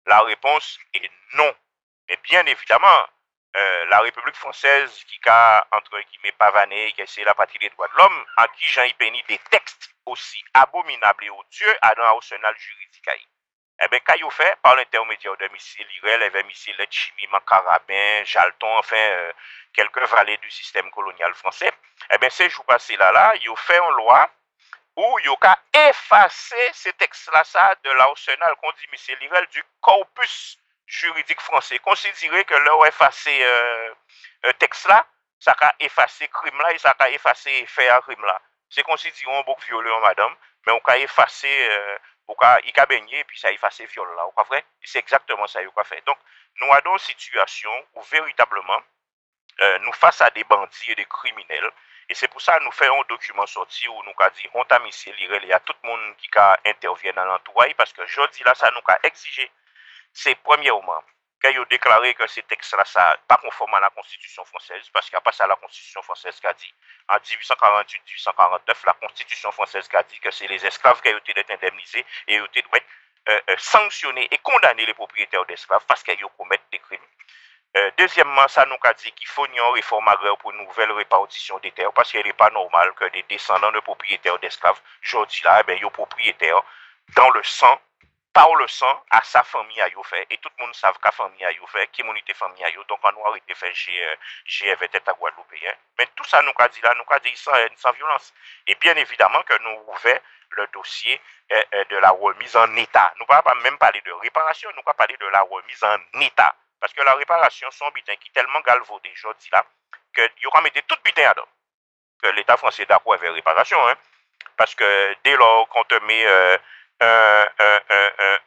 La 0.06 0.20
réponse 0.22 0.78
est 0.94 1.10
non. 1.34 1.54
Et 2.08 2.16
bien 2.18 2.44
évidemment, 2.46 3.06
euh, 3.56 3.84
la 3.86 4.00
République 4.00 4.36
française 4.36 5.04
qui 5.04 5.20
a, 5.26 5.66
entre 5.72 6.00
guillemets, 6.00 6.32
pavané, 6.32 6.92
qui 6.92 7.02
c'est 7.06 7.24
la 7.24 7.34
partie 7.34 7.58
des 7.58 7.68
droits 7.70 7.88
de 7.88 7.96
l'homme, 7.96 8.24
à 8.36 8.48
qui 8.48 8.66
Jean 8.66 8.90
péni 8.98 9.22
des 9.28 9.38
textes 9.50 9.90
aussi 10.06 10.42
abominables 10.54 11.24
et 11.24 11.30
odieux 11.30 11.76
à 11.82 11.94
dans 11.94 12.02
l'arsenal 12.02 12.54
juridique. 12.58 13.08
Eh 13.84 13.88
bien, 13.88 13.98
quand 14.00 14.30
fait, 14.30 14.56
par 14.62 14.76
l'intermédiaire 14.76 15.36
de 15.36 15.48
missiles 15.48 15.86
Irel, 16.02 16.44
missiles 16.46 16.86
Chimie, 16.88 17.28
Carabin, 17.46 18.24
Jalton, 18.24 18.78
enfin, 18.78 18.96
euh, 18.96 19.32
quelques 19.72 20.02
vallées 20.02 20.36
du 20.38 20.50
système 20.50 20.90
colonial 20.90 21.34
français, 21.34 21.72
Ebe, 22.10 22.26
eh 22.26 22.30
sejou 22.30 22.64
pase 22.64 22.96
la 22.96 23.10
la, 23.12 23.26
yo 23.44 23.54
fè 23.56 23.78
an 23.80 23.94
lwa 23.98 24.22
ou 24.96 25.18
yo 25.24 25.36
ka 25.40 25.54
efase 25.72 26.68
se 26.76 26.92
tekst 27.00 27.30
la 27.32 27.44
sa 27.48 27.72
de 27.84 27.94
la 27.96 28.10
osenal 28.12 28.56
kondi 28.60 28.86
misye 28.92 29.16
livel 29.20 29.46
du 29.54 29.62
korpus 29.80 30.58
juridik 30.86 31.40
franse. 31.40 31.78
Konsidire 31.86 32.44
ke 32.44 32.58
lor 32.66 32.86
efase 32.86 33.32
euh, 33.46 34.52
tekst 34.60 34.88
la, 34.90 35.00
sa 35.40 35.54
ka 35.58 35.72
efase 35.80 36.28
krim 36.28 36.58
la, 36.60 36.74
sa 36.78 36.92
ka 36.98 37.08
efase 37.14 37.62
fè 37.72 37.88
a 37.92 38.00
krim 38.04 38.24
la. 38.28 38.36
Se 38.72 38.84
konsidire 38.88 39.32
an 39.32 39.46
bok 39.48 39.62
viole 39.68 39.92
an 39.92 40.04
madame, 40.04 40.36
men 40.66 40.76
ou 40.76 40.84
ka 40.84 40.98
efase, 41.00 41.48
euh, 41.48 41.96
ou 42.28 42.36
ka 42.38 42.58
i 42.68 42.72
ka 42.76 42.84
benye, 42.90 43.24
pi 43.28 43.40
sa 43.40 43.52
efase 43.52 43.88
viole 43.88 44.12
la, 44.18 44.28
ou 44.28 44.36
ka 44.36 44.44
vre? 44.50 44.60
Se 44.84 45.00
exactement 45.00 45.48
sa 45.48 45.64
yo 45.64 45.72
ka 45.76 45.86
fè. 45.88 46.02
Donk, 46.06 46.20
nou 46.60 46.74
adon 46.76 47.00
situasyon 47.00 47.86
ou 47.96 48.04
veritableman 48.10 48.82
euh, 49.60 49.78
nou 49.86 49.96
fasa 49.96 50.28
de 50.36 50.44
bandi 50.48 50.92
e 50.92 50.98
de 50.98 51.06
kriminelle 51.08 51.70
E 52.12 52.14
se 52.14 52.28
pou 52.28 52.44
sa 52.44 52.58
nou 52.60 52.76
fè 52.76 52.90
yon 52.90 53.06
dokumen 53.08 53.48
soti 53.48 53.86
ou 53.88 54.02
nou 54.04 54.12
ka 54.18 54.26
di 54.36 54.44
honta 54.52 54.76
misye 54.84 55.14
li 55.16 55.30
rele 55.30 55.54
a 55.56 55.58
tout 55.64 55.78
moun 55.88 56.02
ki 56.20 56.28
ka 56.34 56.44
intervyen 56.68 57.16
nan 57.16 57.30
l'antouay 57.30 57.72
paske 57.78 58.04
jodi 58.04 58.44
la 58.44 58.52
sa 58.52 58.68
nou 58.74 58.84
ka 58.84 58.98
exije. 59.08 59.46
Se 60.12 60.34
premye 60.44 60.74
ouman, 60.74 61.00
kè 61.40 61.54
yo 61.56 61.64
deklare 61.70 62.10
ke 62.18 62.28
se 62.28 62.44
tekst 62.52 62.76
la 62.76 62.84
sa 62.90 63.06
pa 63.32 63.38
konforman 63.40 63.80
la 63.80 63.88
konstitusyon 63.96 64.44
fransez 64.50 64.92
paske 64.92 65.16
a 65.16 65.22
pa 65.24 65.32
sa 65.32 65.48
la 65.48 65.56
konstitusyon 65.62 66.04
fransez 66.04 66.42
ka 66.44 66.52
di. 66.52 66.68
An 67.08 67.24
1848-1849 67.30 68.84
la 68.90 68.96
konstitusyon 69.06 69.56
fransez 69.56 69.88
ka 69.88 70.04
di 70.10 70.20
ke 70.20 70.36
se 70.36 70.52
les 70.52 70.68
esklav 70.68 71.00
kè 71.00 71.16
yo 71.16 71.24
te 71.24 71.38
det 71.40 71.48
indemnize 71.48 72.04
e 72.28 72.42
yo 72.42 72.52
te 72.52 72.60
dwet 72.68 72.84
euh, 72.84 73.40
euh, 73.40 73.56
sanksyonne 73.72 74.28
e 74.28 74.42
kondane 74.50 74.84
le 74.84 75.00
propriétèr 75.00 75.48
d'esklav 75.48 75.88
paske 75.88 76.20
yo 76.20 76.28
komet 76.36 76.60
de 76.68 76.84
krimi. 76.84 77.08
Euh, 77.74 77.90
deuxièmement, 77.96 78.46
ça 78.48 78.66
nous 78.66 78.76
a 78.82 78.92
dit 78.92 79.10
qu'il 79.12 79.28
faut 79.28 79.46
une 79.46 79.60
réforme 79.72 80.06
agraire 80.08 80.36
pour 80.36 80.50
une 80.52 80.58
nouvelle 80.58 80.92
répartition 80.92 81.58
des 81.60 81.72
terres, 81.72 81.92
parce 81.94 82.10
qu'il 82.10 82.22
n'est 82.22 82.32
pas 82.34 82.50
normal 82.50 82.92
que 82.94 83.06
des 83.10 83.22
descendants 83.22 83.72
de 83.72 83.80
propriétaires 83.80 84.38
d'esclaves, 84.40 84.80
aujourd'hui 85.02 85.42
là, 85.44 85.62
eh 85.66 85.74
bien, 85.74 85.88
propriétaires 85.88 86.62
dans 87.16 87.30
le 87.30 87.42
sang, 87.42 87.80
par 88.34 88.54
le 88.56 88.68
sang, 88.68 89.02
à 89.10 89.22
sa 89.22 89.42
famille 89.42 89.80
à 89.80 89.88
fait. 90.04 90.26
Et 90.30 90.38
tout 90.38 90.50
le 90.58 90.64
monde 90.64 90.74
savent 90.74 90.98
qu'à 91.02 91.12
famille 91.12 91.44
à 91.44 91.50
fait, 91.68 91.88
qui 91.92 92.02
mon 92.02 92.14
était 92.14 92.34
famille 92.34 92.64
à 92.64 92.70
donc 92.88 92.98
on 93.02 93.32
a 93.32 93.36
été 93.36 93.54
fait 93.54 93.72
chez, 93.74 94.04
euh, 94.04 94.16
chez 94.44 94.74
tête 94.90 95.08
à 95.08 95.12
Guadeloupe. 95.14 95.52
Hein. 95.66 95.72
Mais 95.98 96.06
tout 96.14 96.24
ça 96.24 96.42
nous 96.42 96.52
a 96.58 96.68
dit 96.68 96.80
là, 96.82 96.94
nous 96.94 97.04
a 97.08 97.18
dit 97.20 97.36
sans, 97.36 97.52
sans 97.76 97.92
violence. 97.92 98.34
Et 98.66 98.74
bien 98.76 98.96
évidemment 98.96 99.42
que 99.42 99.58
nous 99.62 99.80
ouvrons 99.88 100.18
le 100.50 100.66
dossier 100.74 101.18
eh, 101.48 101.84
de 101.88 101.96
la 101.96 102.10
remise 102.10 102.54
en 102.56 102.74
état. 102.76 103.12
Nous 103.16 103.22
ne 103.22 103.26
parlons 103.26 103.42
pas 103.42 103.54
même 103.62 103.78
parler 103.78 104.02
de 104.02 104.12
réparation, 104.12 104.68
nous 104.76 104.82
parlons 104.82 105.16
de 105.18 105.26
la 105.26 105.40
remise 105.40 105.82
en 105.84 106.20
état. 106.20 106.54
Parce 106.82 106.92
que 106.92 107.02
la 107.02 107.14
réparation 107.14 107.70
son 107.70 107.88
bitin 107.94 108.16
qui 108.16 108.28
est 108.28 108.32
tellement 108.34 108.60
galvaudé 108.60 109.08
aujourd'hui 109.14 109.48
là 109.52 109.64
que 110.12 110.20
y 110.42 110.46
aura 110.46 110.60
mis 110.62 110.70
tout 110.72 110.98
bitin 111.04 111.30
à 111.30 111.34
que 112.20 112.28
l'état 112.34 112.56
français 112.56 112.84
d'accord 112.86 113.14
avec 113.14 113.32
réparation 113.32 113.78
hein, 113.88 113.94
parce 114.56 114.74
que 114.74 115.16
dès 115.22 115.36
lors 115.36 115.68
qu'on 115.68 115.84
te 115.84 115.94
met 116.04 116.26
euh, 116.26 116.58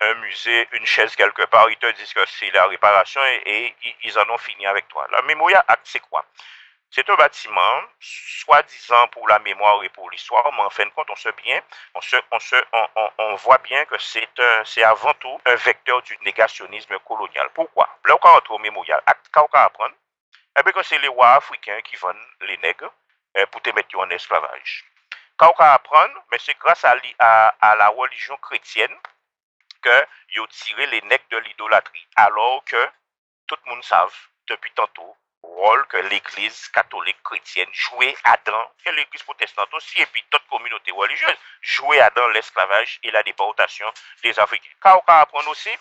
un, 0.02 0.14
musée, 0.16 0.68
une 0.74 0.86
chaise 0.86 1.16
quelque 1.16 1.44
part, 1.44 1.70
ils 1.70 1.78
te 1.78 1.92
disent 1.94 2.14
que 2.14 2.26
c'est 2.26 2.52
la 2.52 2.68
réparation 2.68 3.22
et, 3.46 3.76
ils 4.04 4.20
en 4.20 4.30
ont 4.30 4.38
fini 4.38 4.66
avec 4.66 4.88
toi. 4.88 5.06
La 5.12 5.22
Mémoria 5.24 5.66
c'est 5.84 6.00
quoi? 6.00 6.26
C'est 6.96 7.10
un 7.10 7.16
bâtiment, 7.16 7.82
soi-disant 8.00 9.10
pour 9.10 9.28
la 9.28 9.38
mémoire 9.40 9.84
et 9.84 9.90
pour 9.90 10.10
l'histoire, 10.10 10.50
mais 10.54 10.62
en 10.62 10.70
fin 10.70 10.86
de 10.86 10.92
compte, 10.92 11.10
on, 11.10 11.16
se 11.18 11.28
bien, 11.44 11.62
on, 11.94 12.00
se, 12.00 12.16
on, 12.32 12.40
se, 12.40 12.56
on, 12.72 13.12
on 13.18 13.36
voit 13.36 13.58
bien 13.58 13.84
que 13.84 13.98
c'est 13.98 14.82
avant 14.82 15.14
tout 15.16 15.42
un 15.46 15.56
vecteur 15.56 16.02
du 16.04 16.18
négationnisme 16.24 16.98
colonial. 17.00 17.50
Pourquoi 17.54 17.90
Là, 18.06 18.16
on 18.16 18.26
rentre 18.26 18.52
au 18.52 18.60
mémorial. 18.60 19.04
Quand 19.34 19.46
on 19.54 19.58
apprend, 19.58 19.90
eh 20.58 20.84
c'est 20.84 21.00
les 21.00 21.10
rois 21.10 21.34
africains 21.34 21.82
qui 21.82 21.98
vendent 21.98 22.16
les 22.40 22.58
nègres 22.60 22.94
eh, 23.36 23.46
pour 23.48 23.62
te 23.62 23.72
mettre 23.72 24.00
en 24.00 24.10
esclavage. 24.12 24.86
Quand 25.36 25.54
on 25.60 25.64
apprend, 25.64 26.08
mais 26.32 26.38
c'est 26.40 26.58
grâce 26.58 26.86
à, 26.86 26.96
à, 27.20 27.48
à 27.60 27.76
la 27.76 27.90
religion 27.90 28.38
chrétienne 28.38 28.96
que 29.82 30.06
ils 30.30 30.40
ont 30.40 30.48
tiré 30.48 30.86
les 30.86 31.02
nègres 31.02 31.28
de 31.30 31.38
l'idolâtrie, 31.40 32.08
alors 32.16 32.64
que 32.64 32.90
tout 33.48 33.58
le 33.66 33.72
monde 33.72 33.84
savent 33.84 34.16
depuis 34.48 34.72
tantôt 34.72 35.18
rôle 35.56 35.86
que 35.88 35.98
l'église 35.98 36.68
catholique 36.70 37.22
chrétienne 37.24 37.70
jouait 37.72 38.16
à 38.24 38.38
dans, 38.46 38.72
et 38.86 38.92
l'église 38.92 39.24
protestante 39.24 39.74
aussi, 39.74 40.02
et 40.02 40.06
puis 40.08 40.24
toute 40.30 40.46
communauté 40.48 40.92
religieuse, 40.92 41.38
jouait 41.62 42.00
à 42.00 42.10
dans 42.12 42.28
l'esclavage 42.30 43.00
et 43.04 43.12
la 43.12 43.24
déportation 43.24 43.92
des 44.24 44.38
Africains. 44.40 44.70
Quand 44.80 45.02
on 45.08 45.12
apprendre 45.12 45.50
aussi, 45.50 45.72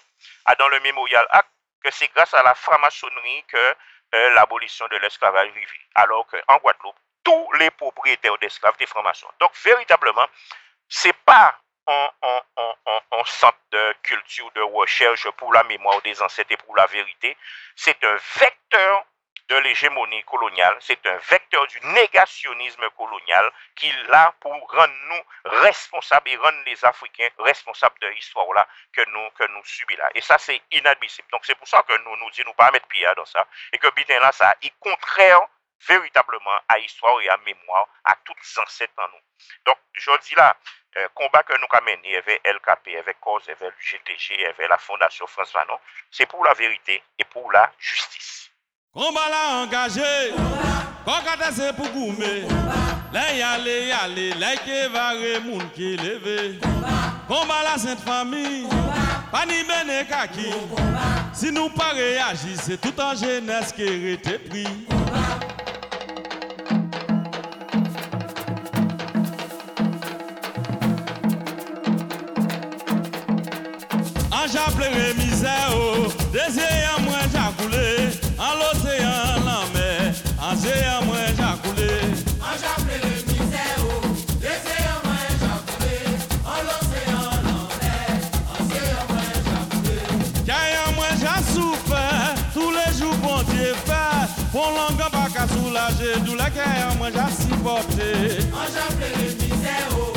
dans 0.58 0.68
le 0.68 0.80
mémorial 0.80 1.26
acte, 1.30 1.50
que 1.82 1.90
c'est 1.90 2.08
grâce 2.14 2.32
à 2.34 2.42
la 2.42 2.54
franc-maçonnerie 2.54 3.44
que 3.48 3.76
euh, 4.14 4.30
l'abolition 4.30 4.86
de 4.88 4.96
l'esclavage 4.96 5.50
vivait. 5.50 5.86
Alors 5.94 6.26
qu'en 6.26 6.56
Guadeloupe, 6.58 6.96
tous 7.24 7.52
les 7.58 7.70
propriétaires 7.70 8.38
d'esclaves 8.38 8.76
des 8.78 8.86
francs-maçons. 8.86 9.28
Donc, 9.40 9.52
véritablement, 9.64 10.26
ce 10.88 11.08
n'est 11.08 11.14
pas 11.24 11.58
un, 11.86 12.10
centre 13.26 13.58
de 13.70 13.94
culture, 14.02 14.50
de 14.52 14.60
recherche 14.60 15.28
pour 15.32 15.52
la 15.52 15.64
mémoire 15.64 16.00
des 16.02 16.20
ancêtres 16.22 16.52
et 16.52 16.56
pour 16.56 16.76
la 16.76 16.86
vérité. 16.86 17.36
C'est 17.74 18.02
un 18.04 18.16
vecteur 18.38 19.04
de 19.48 19.56
l'hégémonie 19.56 20.22
coloniale, 20.24 20.76
c'est 20.80 21.04
un 21.06 21.16
vecteur 21.28 21.66
du 21.66 21.80
négationnisme 21.88 22.88
colonial 22.96 23.50
qui 23.74 23.88
est 23.88 24.08
là 24.08 24.34
pour 24.40 24.52
rendre 24.52 24.94
nous 25.08 25.50
responsables 25.62 26.30
et 26.30 26.36
rendre 26.36 26.62
les 26.66 26.84
Africains 26.84 27.28
responsables 27.38 27.98
de 28.00 28.06
l'histoire 28.08 28.50
là 28.54 28.66
que 28.92 29.02
nous, 29.10 29.30
que 29.30 29.46
nous 29.52 29.64
subissons 29.64 30.00
là. 30.00 30.10
Et 30.14 30.20
ça, 30.20 30.38
c'est 30.38 30.60
inadmissible. 30.72 31.28
Donc, 31.30 31.44
c'est 31.44 31.54
pour 31.54 31.68
ça 31.68 31.82
que 31.82 31.96
nous 32.04 32.16
nous 32.16 32.30
disons, 32.30 32.48
nous 32.48 32.54
pas 32.54 32.70
mettre 32.70 32.88
pied 32.88 33.06
dans 33.16 33.24
ça, 33.24 33.46
et 33.72 33.78
que 33.78 33.88
bitin 33.94 34.18
là, 34.20 34.32
ça 34.32 34.54
est 34.62 34.72
contraire 34.80 35.40
véritablement 35.86 36.58
à 36.68 36.78
histoire 36.78 37.20
et 37.20 37.28
à 37.28 37.36
mémoire 37.38 37.86
à 38.04 38.16
toutes 38.24 38.38
les 38.38 38.62
ancêtres 38.62 38.94
en 38.96 39.08
nous. 39.08 39.20
Donc, 39.66 39.78
je 39.92 40.10
dis 40.22 40.34
là, 40.34 40.56
euh, 40.96 41.08
combat 41.14 41.42
que 41.42 41.52
nous 41.58 41.66
avons 41.70 41.84
mené 41.84 42.16
avec 42.16 42.40
LKP, 42.46 42.96
avec 42.96 43.20
Cause, 43.20 43.48
avec 43.48 43.74
l'UGTG, 43.76 44.46
avec 44.46 44.68
la 44.68 44.78
Fondation 44.78 45.26
France 45.26 45.52
Vanon, 45.52 45.78
c'est 46.10 46.26
pour 46.26 46.44
la 46.44 46.54
vérité 46.54 47.02
et 47.18 47.24
pour 47.24 47.50
la 47.52 47.70
justice. 47.78 48.53
Combat 48.96 49.28
là 49.28 49.64
engagé, 49.64 50.30
combat 51.04 51.50
c'est 51.52 51.74
pour 51.74 51.88
goumer. 51.88 52.44
Là 53.12 53.34
y 53.34 53.42
aller, 53.42 53.88
y 53.88 53.90
aller, 53.90 54.30
là 54.34 54.54
qui 54.54 54.70
va 54.92 55.14
moun 55.44 55.64
qui 55.74 55.96
levé. 55.96 56.60
Combat 57.26 57.64
la 57.64 57.76
sainte 57.76 57.98
famille, 57.98 58.68
pas 59.32 59.46
ni 59.46 59.64
bene 59.64 60.06
kaki. 60.08 60.52
Si 61.32 61.50
nous 61.50 61.70
pas 61.70 61.90
réagir, 61.92 62.56
c'est 62.62 62.80
tout 62.80 62.94
en 63.00 63.16
jeunesse 63.16 63.72
qui 63.72 63.82
est 63.82 64.48
pris. 64.48 64.68
j'appellerai 74.46 75.14
misère, 75.14 75.72
oh. 75.74 75.94
Pour 94.54 94.70
langue 94.70 95.10
pas 95.10 95.28
qu'à 95.34 95.48
soulager, 95.52 96.20
d'où 96.24 96.36
la 96.36 96.48
guerre 96.48 96.94
moi 96.96 97.08
j'ai 97.12 97.42
supporté. 97.42 98.38
Misère, 99.42 99.88
oh. 99.98 100.12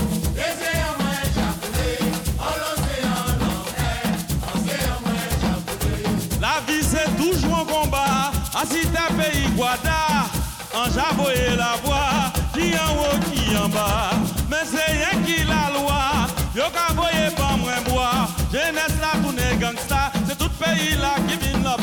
Désir 6.67 7.10
toujours 7.17 7.60
en 7.60 7.65
combat, 7.65 8.32
ainsi 8.53 8.86
ta 8.88 9.08
pays 9.15 9.48
Guada, 9.56 10.27
en 10.75 10.86
la 10.96 11.75
voix, 11.84 12.32
qui 12.53 12.74
en 12.75 12.91
haut, 13.00 13.20
qui 13.32 13.58
en 13.58 13.70
bas, 13.70 14.12
mais 14.50 14.63
c'est 14.65 14.91
rien 14.91 15.24
qui 15.25 15.44
la 15.46 15.72
loi, 15.74 16.27
yo 16.56 16.65
ka 16.74 16.94
voye 16.94 17.32
pas 17.36 17.56
moins 17.58 17.82
bois, 17.89 18.27
jeunesse 18.51 18.98
la 19.01 19.20
tourne 19.20 19.60
gangsta, 19.60 20.12
c'est 20.27 20.38
tout 20.38 20.51
pays 20.60 20.96
là 21.01 21.15
qui 21.27 21.38
vient 21.38 21.72
up 21.72 21.82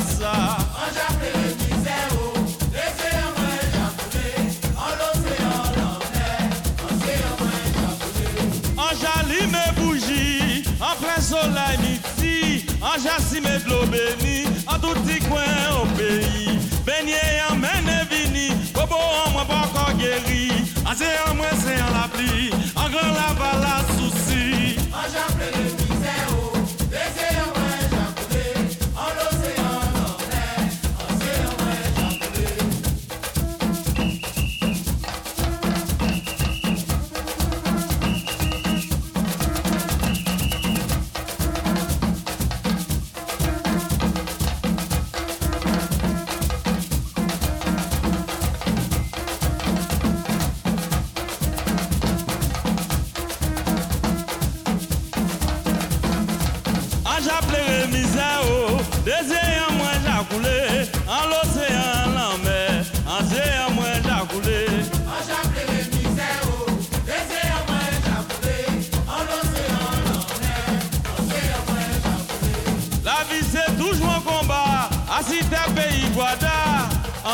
en 11.45 11.53
soleil 11.53 11.79
midi, 11.79 12.67
en 12.81 12.99
jassi 13.03 13.41
mes 13.41 13.59
de 13.65 13.69
l'eau 13.69 13.87
bénie, 13.87 14.47
en 14.67 14.79
tout 14.79 14.95
petit 15.01 15.21
coin 15.21 15.43
au 15.83 15.87
pays. 15.97 16.59
Beignet 16.85 17.43
en 17.51 17.57
mène 17.57 18.07
vini, 18.11 18.51
bobo 18.73 18.95
en 18.95 19.45
pas 19.45 19.55
encore 19.55 19.95
guéri. 19.97 20.51
En 20.87 21.35
moins 21.35 21.47
c'est 21.59 21.81
en 21.83 22.01
la 22.01 22.09
pluie, 22.09 22.51
en 22.77 22.89
grand 22.89 23.61
la 23.61 23.81
souci. 23.97 24.77
En 24.93 25.03
j'appelle 25.13 25.84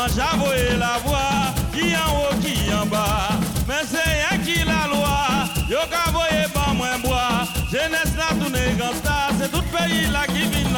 Javoye 0.07 0.77
la 0.77 0.97
voix, 1.05 1.53
qui 1.73 1.95
en 1.95 2.09
haut, 2.17 2.35
qui 2.41 2.73
en 2.73 2.85
bas. 2.85 3.29
Mais 3.67 3.83
c'est 3.85 4.03
rien 4.03 4.43
qui 4.43 4.59
la 4.65 4.87
loi, 4.93 5.47
yo 5.69 5.77
ka 5.89 6.11
voye 6.11 6.47
pas 6.53 6.73
moins 6.73 6.97
bois. 6.99 7.47
Jeunesse 7.71 8.15
la 8.17 8.35
tourne 8.35 8.59
gangsta, 8.77 9.29
c'est 9.39 9.51
tout 9.51 9.63
pays 9.71 10.07
là 10.11 10.25
qui 10.27 10.43
vit 10.47 10.70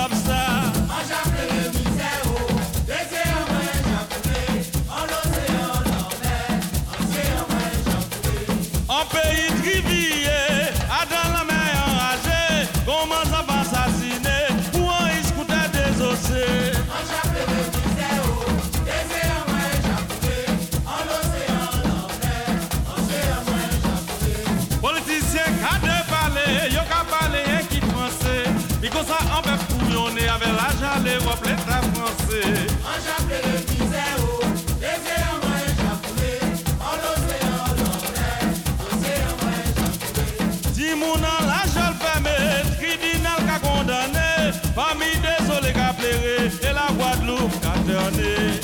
avec 30.83 31.03
l'argent, 31.03 31.03
l'Europe, 31.03 31.45
l'État 31.45 31.81
français. 31.93 32.53
En 32.83 32.97
chapelet 33.03 33.41
de 33.43 33.71
misère, 33.71 34.17
oh, 34.19 34.43
l'océan 34.81 35.35
moins 35.41 35.63
échappé. 35.69 36.31
En 36.79 36.95
l'océan, 37.01 37.63
l'enfer, 37.79 38.39
océan 38.91 39.33
moins 39.41 39.61
échappé. 39.63 40.25
Si 40.73 40.95
mon 40.95 41.15
an 41.15 41.39
l'argent 41.47 41.93
permet, 41.99 42.63
tribunal 42.77 43.39
ka 45.73 45.93
plairé, 45.93 46.51
et 46.61 46.73
la 46.73 46.87
Guadeloupe 46.93 47.59
ka 47.61 47.73
terné. 47.87 48.62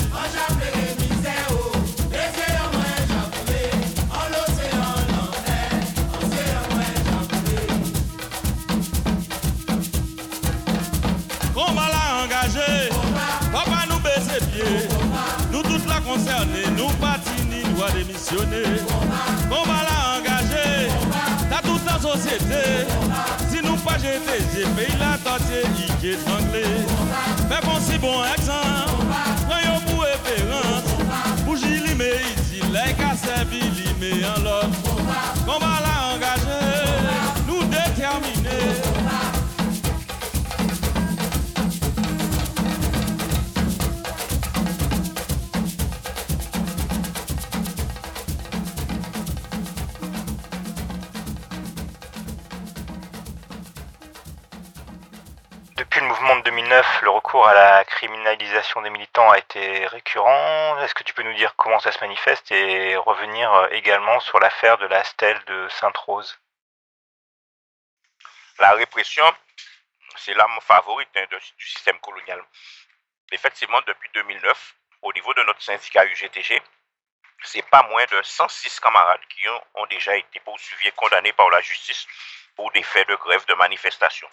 Démissionner. 18.30 18.80
Combat 19.48 19.82
la 19.88 20.18
engagé, 20.18 20.88
t'as 21.48 21.62
toute 21.62 21.84
la 21.84 21.98
société. 21.98 22.86
Si 23.50 23.62
nous 23.62 23.76
pas 23.76 23.98
jeter, 23.98 24.44
j'ai 24.54 24.64
pays 24.64 24.96
la 24.98 25.18
tenter, 25.18 25.64
il 25.76 26.06
est 26.06 26.14
étranglé. 26.14 26.64
Fais 27.48 27.66
bon 27.66 27.80
si 27.80 27.98
bon 27.98 28.22
exemple, 28.36 29.04
voyons 29.46 29.80
pour 29.86 30.04
référence. 30.04 31.44
Pour 31.44 31.56
Gili, 31.56 31.94
mais 31.96 32.16
ici, 32.36 32.62
les 32.72 32.92
cas 32.94 33.16
servi, 33.16 33.60
mais 34.00 34.24
en 34.24 34.42
l'autre. 34.42 34.68
Combat 35.46 35.80
la 35.82 36.14
engagé, 36.14 36.60
nous 37.46 37.64
déterminés. 37.64 39.29
2009, 56.70 57.02
le 57.02 57.10
recours 57.10 57.48
à 57.48 57.52
la 57.52 57.84
criminalisation 57.84 58.80
des 58.82 58.90
militants 58.90 59.28
a 59.28 59.38
été 59.38 59.88
récurrent. 59.88 60.78
Est-ce 60.78 60.94
que 60.94 61.02
tu 61.02 61.12
peux 61.12 61.24
nous 61.24 61.34
dire 61.34 61.56
comment 61.56 61.80
ça 61.80 61.90
se 61.90 61.98
manifeste 61.98 62.52
et 62.52 62.94
revenir 62.96 63.52
euh, 63.52 63.68
également 63.72 64.20
sur 64.20 64.38
l'affaire 64.38 64.78
de 64.78 64.86
la 64.86 65.02
stèle 65.02 65.42
de 65.46 65.68
Sainte-Rose? 65.68 66.38
La 68.60 68.70
répression, 68.74 69.24
c'est 70.14 70.32
l'arme 70.34 70.60
favorite 70.60 71.08
hein, 71.16 71.24
du 71.58 71.66
système 71.66 71.98
colonial. 71.98 72.40
Effectivement, 73.32 73.80
depuis 73.88 74.10
2009, 74.14 74.76
au 75.02 75.12
niveau 75.12 75.34
de 75.34 75.42
notre 75.42 75.62
syndicat 75.62 76.04
UGTG, 76.06 76.62
c'est 77.42 77.68
pas 77.68 77.82
moins 77.88 78.04
de 78.12 78.22
106 78.22 78.78
camarades 78.78 79.26
qui 79.28 79.48
ont, 79.48 79.62
ont 79.74 79.86
déjà 79.86 80.16
été 80.16 80.38
poursuivis 80.38 80.86
et 80.86 80.92
condamnés 80.92 81.32
par 81.32 81.50
la 81.50 81.60
justice 81.62 82.06
pour 82.54 82.70
des 82.70 82.84
faits 82.84 83.08
de 83.08 83.16
grève 83.16 83.44
de 83.46 83.54
manifestation. 83.54 84.28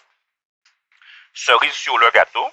Cerise 1.38 1.73
sur 1.73 1.95
le 2.00 2.10
gâteau, 2.10 2.52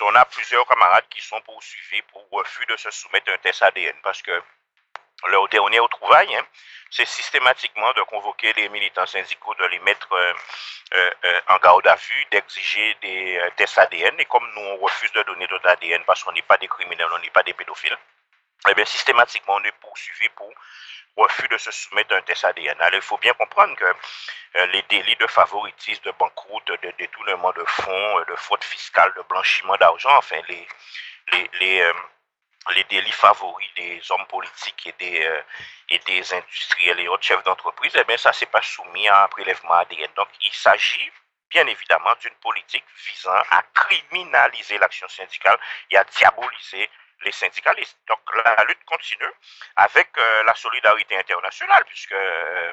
on 0.00 0.14
a 0.14 0.24
plusieurs 0.24 0.66
camarades 0.66 1.04
qui 1.10 1.20
sont 1.20 1.38
poursuivis 1.42 2.00
pour 2.10 2.26
refus 2.30 2.64
de 2.64 2.74
se 2.78 2.90
soumettre 2.90 3.30
à 3.30 3.34
un 3.34 3.38
test 3.38 3.60
ADN 3.62 3.94
parce 4.02 4.22
que 4.22 4.42
leur 5.28 5.46
dernier 5.50 5.78
retrouvaille, 5.80 6.34
hein, 6.34 6.46
c'est 6.90 7.04
systématiquement 7.04 7.92
de 7.92 8.00
convoquer 8.04 8.54
les 8.54 8.70
militants 8.70 9.04
syndicaux, 9.04 9.54
de 9.56 9.66
les 9.66 9.80
mettre 9.80 10.10
euh, 10.14 10.32
euh, 10.94 11.10
euh, 11.24 11.40
en 11.48 11.58
garde 11.58 11.86
à 11.86 11.96
vue, 11.96 12.26
d'exiger 12.30 12.96
des 13.02 13.38
tests 13.56 13.76
ADN. 13.76 14.18
Et 14.18 14.24
comme 14.24 14.50
nous, 14.54 14.62
on 14.62 14.76
refuse 14.78 15.12
de 15.12 15.22
donner 15.24 15.46
notre 15.50 15.68
ADN 15.68 16.02
parce 16.06 16.24
qu'on 16.24 16.32
n'est 16.32 16.40
pas 16.40 16.56
des 16.56 16.68
criminels, 16.68 17.08
on 17.12 17.18
n'est 17.18 17.28
pas 17.28 17.42
des 17.42 17.52
pédophiles, 17.52 17.98
eh 18.70 18.74
bien, 18.74 18.86
systématiquement, 18.86 19.56
on 19.56 19.64
est 19.64 19.78
poursuivi 19.80 20.30
pour 20.30 20.50
refus 21.16 21.48
de 21.48 21.58
se 21.58 21.70
soumettre 21.70 22.14
à 22.14 22.18
un 22.18 22.22
test 22.22 22.44
ADN. 22.44 22.80
Alors, 22.80 22.98
il 22.98 23.02
faut 23.02 23.18
bien 23.18 23.32
comprendre 23.34 23.74
que 23.76 23.84
euh, 23.84 24.66
les 24.66 24.82
délits 24.82 25.16
de 25.16 25.26
favoritisme, 25.26 26.02
de 26.04 26.12
banqueroute, 26.12 26.66
de 26.82 26.92
détournement 26.98 27.52
de 27.52 27.64
fonds, 27.64 28.18
euh, 28.20 28.24
de 28.26 28.36
fraude 28.36 28.64
fiscale, 28.64 29.12
de 29.16 29.22
blanchiment 29.22 29.76
d'argent, 29.76 30.16
enfin, 30.16 30.40
les, 30.48 30.68
les, 31.32 31.50
les, 31.60 31.80
euh, 31.80 31.92
délits 32.88 33.12
favoris 33.12 33.68
des 33.76 34.00
hommes 34.10 34.26
politiques 34.26 34.86
et 34.86 34.94
des, 34.98 35.42
et 35.88 35.98
des 36.00 36.34
industriels 36.34 37.00
et 37.00 37.08
autres 37.08 37.24
chefs 37.24 37.42
d'entreprise, 37.44 37.92
eh 37.94 38.04
bien, 38.04 38.16
ça, 38.16 38.32
c'est 38.32 38.50
pas 38.50 38.62
soumis 38.62 39.08
à 39.08 39.24
un 39.24 39.28
prélèvement 39.28 39.74
ADN. 39.74 40.10
Donc, 40.16 40.28
il 40.42 40.52
s'agit 40.52 41.10
bien 41.50 41.66
évidemment 41.66 42.14
d'une 42.20 42.34
politique 42.36 42.84
visant 43.06 43.42
à 43.50 43.62
criminaliser 43.74 44.78
l'action 44.78 45.08
syndicale 45.08 45.58
et 45.90 45.96
à 45.96 46.04
diaboliser 46.04 46.90
les 47.24 47.32
syndicalistes. 47.32 47.98
Donc, 48.08 48.20
la 48.44 48.64
lutte 48.64 48.84
continue 48.84 49.32
avec 49.76 50.08
euh, 50.18 50.42
la 50.44 50.54
solidarité 50.54 51.16
internationale, 51.18 51.84
puisque 51.86 52.12
euh, 52.12 52.72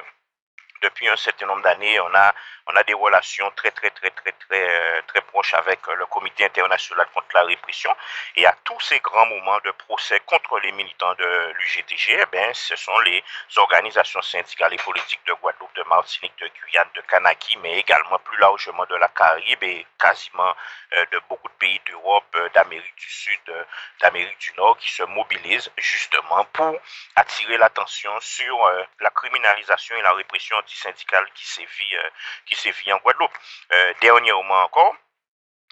depuis 0.84 1.08
un 1.08 1.16
certain 1.16 1.46
nombre 1.46 1.62
d'années, 1.62 1.98
on 1.98 2.14
a, 2.14 2.34
on 2.66 2.76
a 2.76 2.82
des 2.84 2.94
relations 2.94 3.50
très, 3.56 3.70
très, 3.70 3.90
très, 3.90 4.10
très, 4.10 4.32
très, 4.32 4.68
euh, 4.68 5.00
très 5.06 5.22
proches 5.22 5.54
avec 5.54 5.80
euh, 5.88 5.94
le 5.94 6.06
Comité 6.06 6.44
international 6.44 7.06
contre 7.14 7.28
la 7.34 7.42
répression. 7.42 7.94
Et 8.36 8.44
à 8.46 8.54
tous 8.64 8.78
ces 8.80 9.00
grands 9.00 9.26
moments 9.26 9.58
de 9.64 9.70
procès 9.72 10.20
contre 10.26 10.58
les 10.60 10.72
militants 10.72 11.14
de 11.14 11.52
l'UGTG, 11.58 12.24
eh 12.32 12.54
ce 12.54 12.76
sont 12.76 12.98
les 13.00 13.22
organisations 13.56 14.22
syndicales 14.22 14.74
et 14.74 14.76
politiques 14.76 15.24
de 15.26 15.32
Guadeloupe, 15.34 15.74
de 15.74 15.84
Martinique, 15.84 16.36
de 16.38 16.48
Guyane, 16.48 16.88
de 16.94 17.00
Kanaki, 17.02 17.56
mais 17.58 17.78
également 17.78 18.18
plus 18.18 18.38
largement 18.38 18.84
de 18.86 18.96
la 18.96 19.08
Caraïbe 19.08 19.62
et 19.62 19.86
quasiment 19.98 20.54
euh, 20.92 21.04
de 21.12 21.20
beaucoup 21.28 21.48
de 21.48 21.54
pays 21.54 21.80
d'Europe, 21.86 22.36
d'Amérique 22.54 22.96
du 22.96 23.10
Sud, 23.10 23.66
d'Amérique 24.00 24.38
du 24.38 24.52
Nord, 24.58 24.76
qui 24.78 24.90
se 24.90 25.02
mobilisent 25.04 25.70
justement 25.76 26.44
pour 26.52 26.78
attirer 27.16 27.56
l'attention 27.56 28.12
sur 28.20 28.56
la 29.00 29.10
criminalisation 29.10 29.96
et 29.96 30.02
la 30.02 30.12
répression 30.12 30.56
antisyndicale 30.74 31.26
qui 31.34 31.46
sévit, 31.46 31.96
euh, 31.96 32.10
qui 32.46 32.54
sévit 32.54 32.92
en 32.92 32.98
Guadeloupe. 32.98 33.36
Euh, 33.72 33.92
dernièrement 34.00 34.62
encore, 34.62 34.94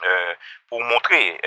euh, 0.04 0.34
pour 0.68 0.82
montrer 0.82 1.38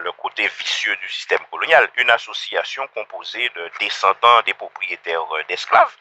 le 0.00 0.12
côté 0.12 0.48
vicieux 0.48 0.96
du 0.96 1.08
système 1.08 1.44
colonial, 1.50 1.88
une 1.96 2.10
association 2.10 2.86
composée 2.88 3.48
de 3.50 3.70
descendants 3.80 4.42
des 4.42 4.54
propriétaires 4.54 5.26
d'esclaves, 5.48 5.94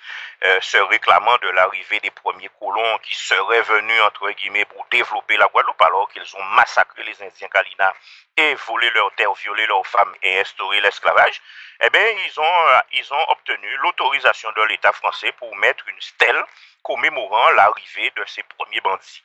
se 0.62 0.78
réclamant 0.78 1.38
de 1.40 1.50
l'arrivée 1.50 2.00
des 2.00 2.12
premiers 2.12 2.50
colons 2.60 2.98
qui 3.00 3.14
seraient 3.14 3.62
venus, 3.62 4.02
entre 4.04 4.32
guillemets, 4.32 4.66
pour 4.66 4.86
développer 4.90 5.38
la 5.38 5.48
Guadeloupe, 5.48 5.82
alors 5.82 6.10
qu'ils 6.10 6.36
ont 6.38 6.44
massacré 6.44 7.04
les 7.04 7.22
Indiens 7.22 7.50
Kalina 7.50 7.94
et 8.38 8.54
volé 8.56 8.90
leurs 8.92 9.14
terres, 9.16 9.34
violé 9.34 9.66
leurs 9.66 9.86
femmes 9.86 10.14
et 10.22 10.40
instauré 10.40 10.80
l'esclavage, 10.82 11.42
eh 11.84 11.90
bien, 11.90 12.08
ils 12.26 12.40
ont, 12.40 12.68
euh, 12.68 12.80
ils 12.94 13.14
ont 13.14 13.30
obtenu 13.30 13.76
l'autorisation 13.78 14.52
de 14.56 14.64
l'État 14.64 14.92
français 14.94 15.32
pour 15.34 15.56
mettre 15.58 15.88
une 15.90 16.02
stèle 16.02 16.44
commémorant 16.84 17.50
l'arrivée 17.52 18.12
de 18.16 18.24
ces 18.26 18.44
premiers 18.44 18.82
bandits. 18.82 19.24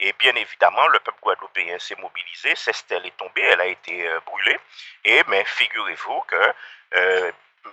Et 0.00 0.12
bien 0.14 0.34
évidemment, 0.34 0.86
le 0.88 0.98
peuple 1.00 1.20
guadeloupéen 1.20 1.78
s'est 1.78 1.96
mobilisé, 1.96 2.54
cette 2.56 2.74
stèle 2.74 3.06
est 3.06 3.16
tombée, 3.16 3.42
elle 3.42 3.60
a 3.60 3.66
été 3.66 4.08
euh, 4.08 4.20
brûlée. 4.26 4.58
Et 5.04 5.22
mais 5.28 5.44
figurez-vous 5.44 6.20
que 6.22 6.54
euh, 6.96 7.32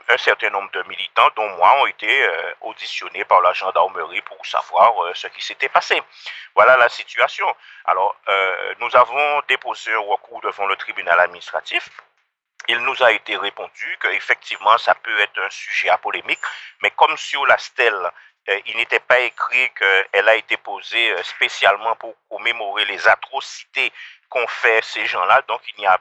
un 0.09 0.17
certain 0.17 0.49
nombre 0.49 0.71
de 0.71 0.83
militants, 0.83 1.29
dont 1.35 1.49
moi, 1.57 1.81
ont 1.81 1.85
été 1.85 2.23
euh, 2.23 2.53
auditionnés 2.61 3.23
par 3.25 3.41
la 3.41 3.53
gendarmerie 3.53 4.21
pour 4.21 4.45
savoir 4.45 5.03
euh, 5.03 5.13
ce 5.13 5.27
qui 5.27 5.41
s'était 5.41 5.69
passé. 5.69 6.01
Voilà 6.55 6.77
la 6.77 6.89
situation. 6.89 7.47
Alors, 7.85 8.15
euh, 8.27 8.73
nous 8.79 8.95
avons 8.95 9.41
déposé 9.47 9.93
un 9.93 9.99
recours 9.99 10.41
devant 10.41 10.65
le 10.65 10.75
tribunal 10.75 11.19
administratif. 11.19 11.89
Il 12.67 12.79
nous 12.79 13.01
a 13.01 13.11
été 13.11 13.35
répondu 13.37 13.97
qu'effectivement, 14.01 14.77
ça 14.77 14.93
peut 14.95 15.19
être 15.19 15.39
un 15.39 15.49
sujet 15.49 15.89
à 15.89 15.97
polémique, 15.97 16.41
mais 16.81 16.91
comme 16.91 17.17
sur 17.17 17.45
la 17.47 17.57
stèle, 17.57 18.11
il 18.65 18.77
n'était 18.77 18.99
pas 18.99 19.19
écrit 19.19 19.71
qu'elle 19.73 20.29
a 20.29 20.35
été 20.35 20.57
posée 20.57 21.15
spécialement 21.23 21.95
pour 21.95 22.13
commémorer 22.29 22.85
les 22.85 23.07
atrocités 23.07 23.91
qu'ont 24.29 24.47
fait 24.47 24.83
ces 24.83 25.05
gens-là. 25.07 25.41
Donc, 25.47 25.61
il 25.69 25.79
n'y 25.79 25.87
a 25.87 25.99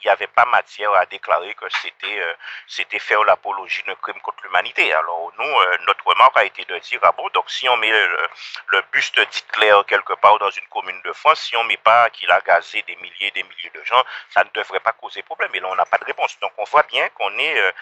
il 0.00 0.06
n'y 0.06 0.10
avait 0.10 0.26
pas 0.26 0.44
matière 0.46 0.92
à 0.92 1.06
déclarer 1.06 1.54
que 1.54 1.68
c'était, 1.68 2.20
euh, 2.20 2.34
c'était 2.66 2.98
faire 2.98 3.22
l'apologie 3.24 3.82
d'un 3.84 3.94
crime 3.96 4.20
contre 4.20 4.42
l'humanité. 4.44 4.92
Alors, 4.92 5.32
nous, 5.38 5.44
euh, 5.44 5.78
notre 5.86 6.06
remarque 6.06 6.36
a 6.36 6.44
été 6.44 6.64
de 6.64 6.78
dire, 6.78 7.00
ah 7.02 7.12
bon, 7.12 7.28
donc 7.34 7.50
si 7.50 7.68
on 7.68 7.76
met 7.76 7.90
le, 7.90 8.82
buste 8.92 9.18
d'Hitler 9.18 9.74
quelque 9.86 10.14
part 10.14 10.38
dans 10.38 10.50
une 10.50 10.66
commune 10.68 11.00
de 11.02 11.12
France, 11.12 11.40
si 11.40 11.56
on 11.56 11.64
ne 11.64 11.68
met 11.68 11.76
pas 11.76 12.10
qu'il 12.10 12.30
a 12.30 12.40
gazé 12.40 12.82
des 12.82 12.96
milliers 12.96 13.28
et 13.28 13.30
des 13.32 13.42
milliers 13.42 13.70
de 13.74 13.82
gens, 13.84 14.02
ça 14.30 14.44
ne 14.44 14.50
devrait 14.54 14.80
pas 14.80 14.92
causer 14.92 15.22
problème. 15.22 15.50
Et 15.54 15.60
là, 15.60 15.68
on 15.70 15.76
n'a 15.76 15.86
pas 15.86 15.98
de 15.98 16.04
réponse. 16.04 16.38
Donc, 16.40 16.52
on 16.58 16.64
voit 16.64 16.84
bien 16.84 17.08
qu'on 17.10 17.36
est, 17.38 17.58
euh, 17.58 17.72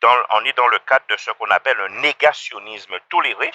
dans, 0.00 0.16
on 0.30 0.44
est 0.44 0.56
dans 0.56 0.68
le 0.68 0.78
cadre 0.80 1.06
de 1.08 1.16
ce 1.16 1.30
qu'on 1.32 1.50
appelle 1.50 1.80
un 1.80 2.00
négationnisme 2.00 2.98
toléré. 3.08 3.50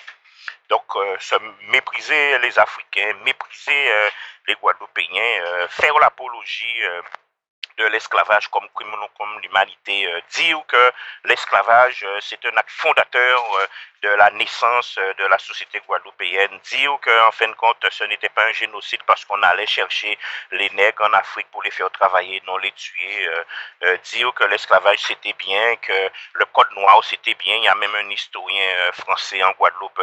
Donc, 0.69 0.83
se 1.19 1.35
mépriser 1.71 2.39
les 2.39 2.57
Africains, 2.57 3.13
mépriser 3.25 4.09
les 4.47 4.55
Guadeloupéens, 4.55 5.67
faire 5.69 5.97
l'apologie 5.99 6.81
de 7.77 7.85
l'esclavage 7.85 8.47
comme 8.49 8.67
comme 8.73 9.39
l'humanité, 9.41 10.07
euh, 10.07 10.19
dire 10.35 10.61
que 10.67 10.91
l'esclavage 11.25 12.03
euh, 12.03 12.19
c'est 12.21 12.43
un 12.45 12.57
acte 12.57 12.71
fondateur 12.71 13.55
euh, 13.55 13.67
de 14.03 14.09
la 14.09 14.29
naissance 14.31 14.99
de 15.17 15.25
la 15.25 15.37
société 15.39 15.81
guadeloupéenne, 15.87 16.59
dire 16.71 16.97
que 17.01 17.27
en 17.27 17.31
fin 17.31 17.47
de 17.47 17.53
compte 17.53 17.83
ce 17.89 18.03
n'était 18.05 18.29
pas 18.29 18.45
un 18.45 18.51
génocide 18.51 19.01
parce 19.07 19.25
qu'on 19.25 19.41
allait 19.41 19.65
chercher 19.65 20.17
les 20.51 20.69
nègres 20.71 21.05
en 21.05 21.13
Afrique 21.13 21.47
pour 21.51 21.63
les 21.63 21.71
faire 21.71 21.89
travailler, 21.91 22.41
non 22.45 22.57
les 22.57 22.71
tuer, 22.73 23.29
euh, 23.83 23.97
dire 24.11 24.33
que 24.33 24.43
l'esclavage 24.43 24.99
c'était 24.99 25.33
bien, 25.33 25.75
que 25.77 26.11
le 26.33 26.45
code 26.45 26.71
noir 26.75 27.03
c'était 27.03 27.33
bien, 27.35 27.55
il 27.55 27.63
y 27.63 27.67
a 27.67 27.75
même 27.75 27.95
un 27.95 28.09
historien 28.09 28.91
français 28.93 29.43
en 29.43 29.51
Guadeloupe, 29.51 30.01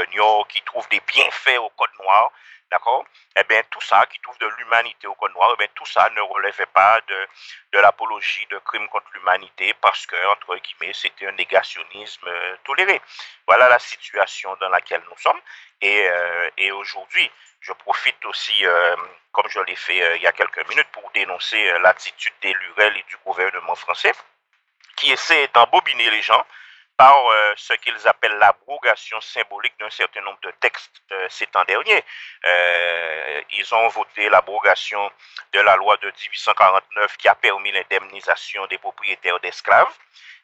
qui 0.48 0.62
trouve 0.62 0.88
des 0.88 1.00
bienfaits 1.00 1.58
au 1.58 1.68
code 1.70 1.94
noir, 2.00 2.32
d'accord? 2.70 3.04
Eh 3.36 3.44
bien 3.44 3.62
tout 3.70 3.80
ça, 3.80 4.06
qui 4.06 4.20
trouve 4.20 4.38
de 4.38 4.46
l'humanité 4.58 5.06
au 5.06 5.14
code 5.14 5.32
noir, 5.34 5.50
eh 5.54 5.56
bien 5.58 5.68
tout 5.74 5.86
ça 5.86 6.08
ne 6.10 6.20
relevait 6.20 6.66
pas 6.66 7.00
de 7.06 7.26
de 7.72 7.78
l'apologie 7.80 8.46
de 8.50 8.58
crimes 8.58 8.88
contre 8.88 9.06
l'humanité 9.14 9.74
parce 9.80 10.06
que, 10.06 10.16
entre 10.28 10.56
guillemets, 10.56 10.92
c'était 10.92 11.26
un 11.26 11.32
négationnisme 11.32 12.28
euh, 12.28 12.56
toléré. 12.64 13.00
Voilà 13.46 13.68
la 13.68 13.78
situation 13.78 14.56
dans 14.60 14.68
laquelle 14.68 15.02
nous 15.10 15.18
sommes. 15.18 15.40
Et, 15.80 16.08
euh, 16.08 16.50
et 16.56 16.70
aujourd'hui, 16.72 17.30
je 17.60 17.72
profite 17.72 18.24
aussi, 18.26 18.64
euh, 18.64 18.96
comme 19.32 19.48
je 19.48 19.60
l'ai 19.60 19.76
fait 19.76 20.16
il 20.16 20.22
y 20.22 20.26
a 20.26 20.32
quelques 20.32 20.68
minutes, 20.68 20.88
pour 20.92 21.10
dénoncer 21.12 21.78
l'attitude 21.80 22.34
des 22.42 22.52
Lurel 22.52 22.96
et 22.96 23.04
du 23.08 23.16
gouvernement 23.18 23.74
français 23.74 24.12
qui 24.96 25.10
essaie 25.12 25.48
d'embobiner 25.54 26.10
les 26.10 26.22
gens 26.22 26.46
par 26.96 27.26
euh, 27.28 27.54
ce 27.56 27.72
qu'ils 27.74 28.06
appellent 28.06 28.38
l'abrogation 28.38 29.20
symbolique 29.20 29.76
d'un 29.80 29.90
certain 29.90 30.20
nombre 30.20 30.38
de 30.42 30.50
textes 30.60 31.02
euh, 31.12 31.26
ces 31.28 31.46
temps 31.48 31.64
derniers. 31.64 32.04
Euh, 32.46 33.42
ils 33.50 33.74
ont 33.74 33.88
voté 33.88 34.28
l'abrogation 34.28 35.10
de 35.52 35.60
la 35.60 35.76
loi 35.76 35.96
de 35.98 36.06
1849 36.06 37.16
qui 37.16 37.28
a 37.28 37.34
permis 37.34 37.72
l'indemnisation 37.72 38.66
des 38.66 38.78
propriétaires 38.78 39.40
d'esclaves 39.40 39.92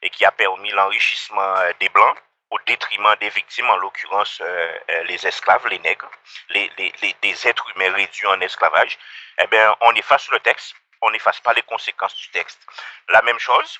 et 0.02 0.10
qui 0.10 0.24
a 0.24 0.32
permis 0.32 0.70
l'enrichissement 0.70 1.54
des 1.78 1.88
Blancs 1.88 2.16
au 2.50 2.58
détriment 2.66 3.14
des 3.20 3.28
victimes, 3.28 3.70
en 3.70 3.76
l'occurrence 3.76 4.42
les 5.04 5.24
esclaves, 5.24 5.68
les 5.68 5.78
nègres, 5.78 6.10
les- 6.48 6.68
des 7.22 7.46
êtres 7.48 7.70
humains 7.76 7.92
réduits 7.94 8.26
en 8.26 8.40
esclavage. 8.40 8.98
Eh 9.38 9.46
bien, 9.46 9.76
on 9.82 9.94
efface 9.94 10.28
le 10.30 10.40
texte, 10.40 10.74
on 11.00 11.10
n'efface 11.12 11.38
pas 11.40 11.52
les 11.52 11.62
conséquences 11.62 12.16
du 12.16 12.28
texte. 12.30 12.60
La 13.08 13.22
même 13.22 13.38
chose, 13.38 13.78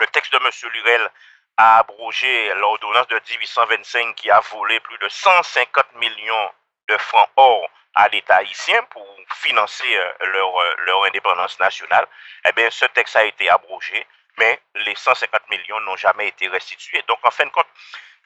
le 0.00 0.06
texte 0.08 0.32
de 0.32 0.38
M. 0.38 0.50
Lurel 0.72 1.10
a 1.56 1.78
abrogé 1.78 2.52
l'ordonnance 2.54 3.06
de 3.08 3.20
1825 3.30 4.14
qui 4.16 4.30
a 4.30 4.40
volé 4.40 4.80
plus 4.80 4.98
de 4.98 5.08
150 5.08 5.94
millions 5.96 6.50
de 6.88 6.96
francs 6.98 7.28
or 7.36 7.70
à 7.94 8.08
l'État 8.08 8.36
haïtien 8.36 8.82
pour 8.90 9.06
financer 9.36 9.96
euh, 9.96 10.26
leur, 10.26 10.60
euh, 10.60 10.74
leur 10.86 11.04
indépendance 11.04 11.58
nationale. 11.60 12.06
Eh 12.46 12.52
bien, 12.52 12.68
ce 12.70 12.84
texte 12.86 13.16
a 13.16 13.24
été 13.24 13.48
abrogé, 13.48 14.06
mais 14.38 14.60
les 14.74 14.94
150 14.94 15.48
millions 15.48 15.80
n'ont 15.80 15.96
jamais 15.96 16.28
été 16.28 16.48
restitués. 16.48 17.02
Donc, 17.06 17.18
en 17.22 17.30
fin 17.30 17.44
de 17.44 17.50
compte, 17.50 17.68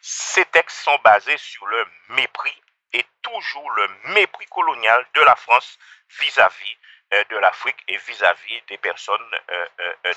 ces 0.00 0.44
textes 0.46 0.78
sont 0.78 0.98
basés 1.04 1.36
sur 1.36 1.66
le 1.66 1.86
mépris 2.10 2.62
et 2.94 3.04
toujours 3.20 3.70
le 3.72 3.88
mépris 4.14 4.46
colonial 4.46 5.06
de 5.14 5.20
la 5.20 5.36
France 5.36 5.78
vis-à-vis 6.20 6.76
euh, 7.12 7.24
de 7.28 7.36
l'Afrique 7.36 7.82
et 7.88 7.98
vis-à-vis 7.98 8.62
des 8.68 8.78
personnes 8.78 9.30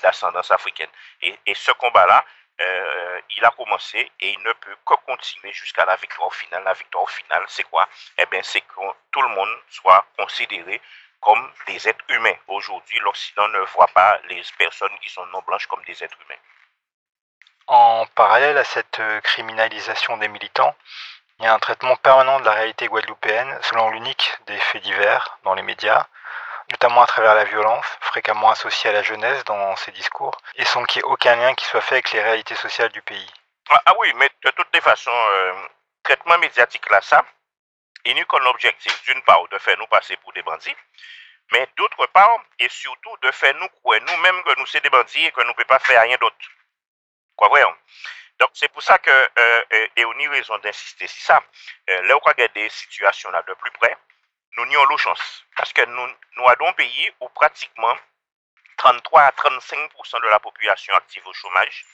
d'ascendance 0.02 0.52
africaine. 0.52 0.90
Et 1.22 1.54
ce 1.54 1.72
combat-là, 1.74 2.24
euh, 2.62 3.22
il 3.38 3.46
a 3.46 3.52
commencé 3.52 4.12
et 4.20 4.32
il 4.32 4.40
ne 4.40 4.54
peut 4.54 4.76
que 4.86 4.94
continuer 5.06 5.52
jusqu'à 5.54 5.86
la 5.86 5.96
victoire 5.96 6.34
finale. 6.34 6.64
La 6.64 6.74
victoire 6.74 7.10
finale, 7.10 7.44
c'est 7.48 7.64
quoi? 7.64 7.88
Eh 8.18 8.26
bien, 8.28 8.42
c'est 8.44 8.62
que 8.62 8.82
tout 9.12 9.22
le 9.22 9.30
monde 9.30 9.50
soit 9.70 10.06
considéré 10.18 10.82
comme 11.20 11.52
des 11.68 11.88
êtres 11.88 12.06
humains. 12.10 12.36
Aujourd'hui, 12.48 13.00
l'Occident 13.00 13.48
ne 13.50 13.60
voit 13.60 13.88
pas 13.88 14.20
les 14.30 14.42
personnes 14.58 14.98
qui 15.02 15.10
sont 15.10 15.26
non 15.28 15.42
blanches 15.46 15.68
comme 15.68 15.84
des 15.86 16.04
êtres 16.04 16.18
humains. 16.26 16.40
En 17.68 18.06
parallèle 18.16 18.58
à 18.58 18.64
cette 18.64 19.00
euh, 19.00 19.22
criminalisation 19.22 20.18
des 20.18 20.28
militants, 20.28 20.76
il 21.40 21.46
y 21.46 21.48
a 21.48 21.54
un 21.54 21.60
traitement 21.60 21.96
permanent 21.96 22.40
de 22.40 22.46
la 22.46 22.54
réalité 22.54 22.88
guadeloupéenne 22.88 23.58
selon 23.62 23.90
l'unique 23.92 24.38
des 24.48 24.58
faits 24.58 24.84
divers 24.84 25.38
dans 25.44 25.54
les 25.54 25.62
médias, 25.62 26.08
notamment 26.72 27.04
à 27.04 27.08
travers 27.08 27.36
la 27.36 27.44
violence, 27.44 27.86
fréquemment 28.02 28.50
associée 28.50 28.90
à 28.90 28.94
la 28.94 29.04
jeunesse 29.04 29.44
dans 29.46 29.76
ces 29.76 29.92
discours, 29.92 30.36
et 30.56 30.66
sans 30.66 30.84
qu'il 30.84 31.02
y 31.02 31.06
ait 31.06 31.08
aucun 31.08 31.36
lien 31.36 31.54
qui 31.56 31.66
soit 31.66 31.82
fait 31.82 31.96
avec 31.96 32.12
les 32.12 32.22
réalités 32.22 32.56
sociales 32.56 32.92
du 32.92 33.02
pays. 33.02 33.28
Ah, 33.70 33.82
ah 33.86 33.94
oui, 34.00 34.12
mais 34.16 34.30
de 34.44 34.52
toutes 34.52 34.74
les 34.74 34.82
façons, 34.82 35.12
euh, 35.12 35.54
traitement 36.04 36.38
médiatique 36.40 36.90
là, 36.90 37.02
ça, 37.02 37.24
il 38.06 38.16
n'y 38.16 38.26
qu'un 38.26 38.46
objectif, 38.46 39.04
d'une 39.04 39.22
part, 39.24 39.48
de 39.50 39.58
faire 39.60 39.78
nous 39.78 39.88
passer 39.88 40.18
pour 40.18 40.34
des 40.34 40.42
bandits, 40.42 40.76
mais 41.52 41.68
d'autre 41.78 42.06
part, 42.08 42.40
et 42.60 42.70
surtout, 42.70 43.16
de 43.22 43.32
faire 43.32 43.54
nous 43.56 43.68
croire 43.68 44.00
nous-mêmes 44.02 44.44
que 44.44 44.60
nous 44.60 44.66
sommes 44.66 44.82
des 44.82 44.90
bandits 44.90 45.26
et 45.26 45.32
que 45.32 45.42
nous 45.42 45.48
ne 45.48 45.54
pouvons 45.54 45.68
pas 45.68 45.80
faire 45.80 46.02
rien 46.02 46.18
d'autre. 46.18 46.36
Quoi, 47.36 47.50
voyons. 47.50 47.76
Donc, 48.40 48.50
c'est 48.54 48.70
pour 48.70 48.82
ça 48.82 48.98
que, 48.98 49.12
euh, 49.12 49.30
euh, 49.74 49.88
et 49.96 50.06
on 50.06 50.12
a 50.12 50.30
raison 50.30 50.58
d'insister 50.60 51.06
sur 51.08 51.24
ça, 51.24 51.44
euh, 51.90 52.02
là 52.04 52.16
on 52.16 52.20
regarde 52.20 52.54
des 52.54 52.70
situations 52.70 53.30
là 53.30 53.44
de 53.44 53.54
plus 53.54 53.72
près, 53.72 53.96
nous 54.58 54.80
avons 54.80 54.98
chance. 54.98 55.44
Parce 55.56 55.74
que 55.74 55.86
nous, 55.86 56.08
nous 56.38 56.48
avons 56.48 56.68
un 56.68 56.74
pays 56.74 57.12
où 57.20 57.30
pratiquement 57.30 57.96
33 58.78 59.22
à 59.22 59.32
35% 59.32 60.22
de 60.22 60.28
la 60.28 60.40
population 60.40 60.94
active 60.96 61.26
au 61.28 61.34
chômage, 61.34 61.86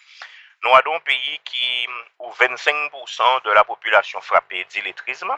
nous 0.64 0.74
avons 0.74 0.96
un 0.96 1.00
pays 1.02 1.40
qui, 1.46 1.88
où 2.20 2.32
25% 2.32 3.44
de 3.44 3.52
la 3.52 3.64
population 3.64 4.20
frappée 4.22 4.66
d'illettrisme. 4.66 5.32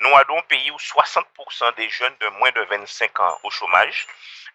Nous 0.00 0.14
avons 0.14 0.38
un 0.38 0.42
pays 0.42 0.70
où 0.70 0.76
60% 0.76 1.74
des 1.76 1.88
jeunes 1.88 2.16
de 2.20 2.28
moins 2.28 2.50
de 2.52 2.60
25 2.62 3.20
ans 3.20 3.38
au 3.44 3.50
chômage. 3.50 4.06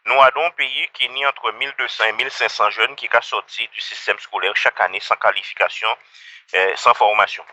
Nous 0.05 0.21
avons 0.21 0.45
un 0.45 0.51
pays 0.51 0.88
qui 0.93 1.10
nie 1.10 1.25
entre 1.25 1.51
1200 1.51 2.03
et 2.05 2.12
1500 2.13 2.69
jeunes 2.69 2.95
qui 2.95 3.10
sont 3.12 3.21
sortis 3.21 3.67
du 3.69 3.81
système 3.81 4.19
scolaire 4.19 4.55
chaque 4.55 4.79
année 4.81 4.99
sans 4.99 5.15
qualification, 5.15 5.89
euh, 6.53 6.75
sans 6.75 6.93
formation. 6.93 7.43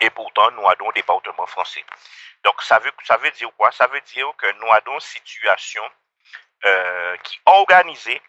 Et 0.00 0.10
pourtant, 0.10 0.50
nous 0.52 0.68
avons 0.68 0.90
un 0.90 0.92
département 0.94 1.46
français. 1.46 1.84
Donc, 2.44 2.62
ça 2.62 2.78
veut, 2.78 2.92
ça 3.04 3.16
veut 3.18 3.30
dire 3.32 3.50
quoi? 3.56 3.70
Ça 3.72 3.86
veut 3.86 4.00
dire 4.00 4.32
que 4.38 4.50
nous 4.60 4.72
avons 4.72 4.94
une 4.94 5.00
situation 5.00 5.82
euh, 6.64 7.16
qui 7.18 7.36
est 7.36 7.40
organisée 7.50 8.20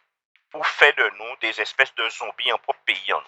pour 0.51 0.67
faire 0.67 0.93
de 0.95 1.09
nous 1.17 1.35
des 1.37 1.59
espèces 1.61 1.95
de 1.95 2.09
zombies 2.09 2.51
en 2.51 2.57
propre 2.57 2.81
pays 2.85 3.13
en 3.13 3.21
nous. 3.21 3.27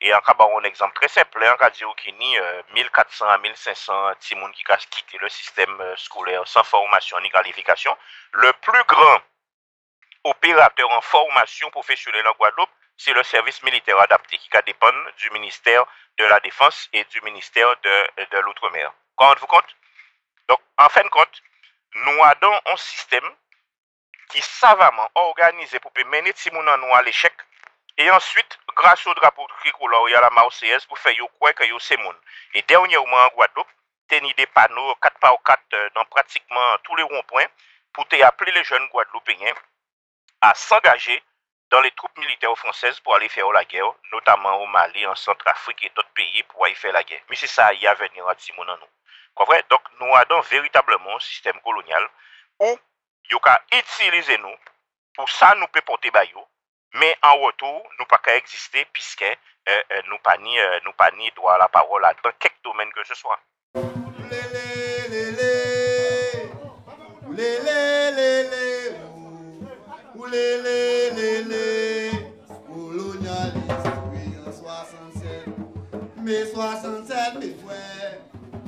Et 0.00 0.12
en 0.14 0.20
cas 0.20 0.34
un 0.38 0.62
exemple 0.64 0.94
très 0.94 1.08
simple, 1.08 1.44
en 1.44 1.56
cas 1.56 1.70
dire 1.70 1.94
qu'il 1.96 2.20
y 2.20 2.38
a 2.38 2.62
1400 2.74 3.28
à 3.28 3.38
1500 3.38 4.14
petits 4.14 4.34
monde 4.34 4.52
qui 4.52 4.64
ont 4.70 4.76
quitté 4.90 5.18
le 5.18 5.28
système 5.28 5.80
euh, 5.80 5.96
scolaire 5.96 6.46
sans 6.46 6.64
formation 6.64 7.20
ni 7.20 7.30
qualification, 7.30 7.96
le 8.32 8.52
plus 8.54 8.82
grand 8.84 9.20
opérateur 10.24 10.90
en 10.90 11.00
formation 11.00 11.70
professionnelle 11.70 12.26
en 12.26 12.32
Guadeloupe, 12.32 12.70
c'est 12.96 13.12
le 13.12 13.22
service 13.22 13.62
militaire 13.62 13.98
adapté 13.98 14.38
qui 14.38 14.48
dépend 14.66 14.92
du 15.18 15.30
ministère 15.30 15.84
de 16.18 16.24
la 16.24 16.40
Défense 16.40 16.88
et 16.92 17.04
du 17.04 17.20
ministère 17.22 17.68
de, 17.82 18.24
de 18.30 18.38
l'Outre-mer. 18.38 18.92
Rendez-vous 19.16 19.46
compte? 19.46 19.76
Donk, 20.52 20.60
an 20.84 20.90
fen 20.92 21.08
kont, 21.14 21.38
nou 22.04 22.24
adan 22.26 22.58
an 22.68 22.76
sistem 22.76 23.28
ki 24.32 24.42
savaman 24.44 25.08
organize 25.22 25.78
pou 25.80 25.92
pe 25.96 26.04
mene 26.12 26.34
ti 26.36 26.52
moun 26.52 26.68
an 26.68 26.82
nou 26.82 26.96
al 26.98 27.08
echec, 27.08 27.44
e 27.96 28.08
answit, 28.12 28.58
grase 28.76 29.08
ou 29.08 29.16
drapo 29.16 29.46
krikou 29.62 29.88
la 29.88 30.00
ou 30.02 30.10
ya 30.12 30.20
la 30.20 30.28
maouseyes 30.36 30.84
pou 30.90 31.00
fe 31.00 31.14
yo 31.16 31.28
kwen 31.40 31.56
ke 31.56 31.68
yo 31.70 31.80
se 31.80 31.96
moun. 32.02 32.18
E 32.52 32.64
dernye 32.68 33.00
ou 33.00 33.08
man 33.08 33.24
an 33.24 33.34
Gwadop, 33.36 33.68
teni 34.12 34.34
de 34.36 34.46
pano 34.52 34.92
4x4 35.06 35.80
nan 35.96 36.04
euh, 36.04 36.10
pratikman 36.12 36.84
tou 36.84 37.00
le 37.00 37.08
ronpoin, 37.08 37.48
pou 37.96 38.04
te 38.12 38.20
aple 38.28 38.52
le 38.52 38.64
jen 38.68 38.88
Guadeloupenyen 38.92 39.56
a 40.48 40.52
s'engaje 40.66 41.16
dan 41.72 41.80
le 41.80 41.92
troupe 41.96 42.20
militer 42.20 42.52
fransez 42.60 43.00
pou 43.00 43.16
ale 43.16 43.32
fè 43.32 43.40
ou 43.40 43.56
la 43.56 43.64
gèw, 43.64 43.88
notaman 44.12 44.60
ou 44.60 44.68
Mali, 44.68 45.06
an 45.08 45.16
Santrafrik 45.16 45.86
et 45.88 45.96
tot 45.96 46.08
peyi 46.12 46.44
pou 46.50 46.68
ale 46.68 46.76
fè 46.76 46.92
la 46.92 47.04
gèw. 47.08 47.24
Mi 47.32 47.40
se 47.40 47.48
sa 47.48 47.72
y 47.72 47.88
avè 47.88 48.12
ni 48.12 48.20
rati 48.20 48.52
moun 48.52 48.68
an 48.68 48.76
nou. 48.76 48.92
Konpren? 49.38 49.64
Donk 49.68 49.88
nou 50.00 50.14
adan 50.18 50.42
veritableman 50.50 51.20
sistem 51.20 51.58
kolonyal 51.66 52.08
ou 52.58 52.76
yo 53.30 53.40
ka 53.40 53.56
itilize 53.70 54.36
nou 54.42 54.54
pou 55.16 55.28
sa 55.28 55.54
nou 55.54 55.70
pe 55.72 55.84
pote 55.86 56.12
bayo 56.14 56.44
men 57.00 57.14
an 57.24 57.38
wotou 57.40 57.80
nou 57.98 58.08
pa 58.10 58.20
ka 58.20 58.36
egziste 58.36 58.84
piske 58.92 59.30
eh, 59.32 59.82
eh, 59.88 60.02
nou 60.10 60.20
pa 60.24 60.36
ni, 60.36 60.58
eh, 60.58 60.80
ni 61.16 61.30
doa 61.36 61.58
la 61.58 61.68
parol 61.68 62.04
adan 62.04 62.38
kek 62.38 62.60
domen 62.62 62.92
ke 62.92 63.04
se 63.08 63.16
swa. 63.16 63.38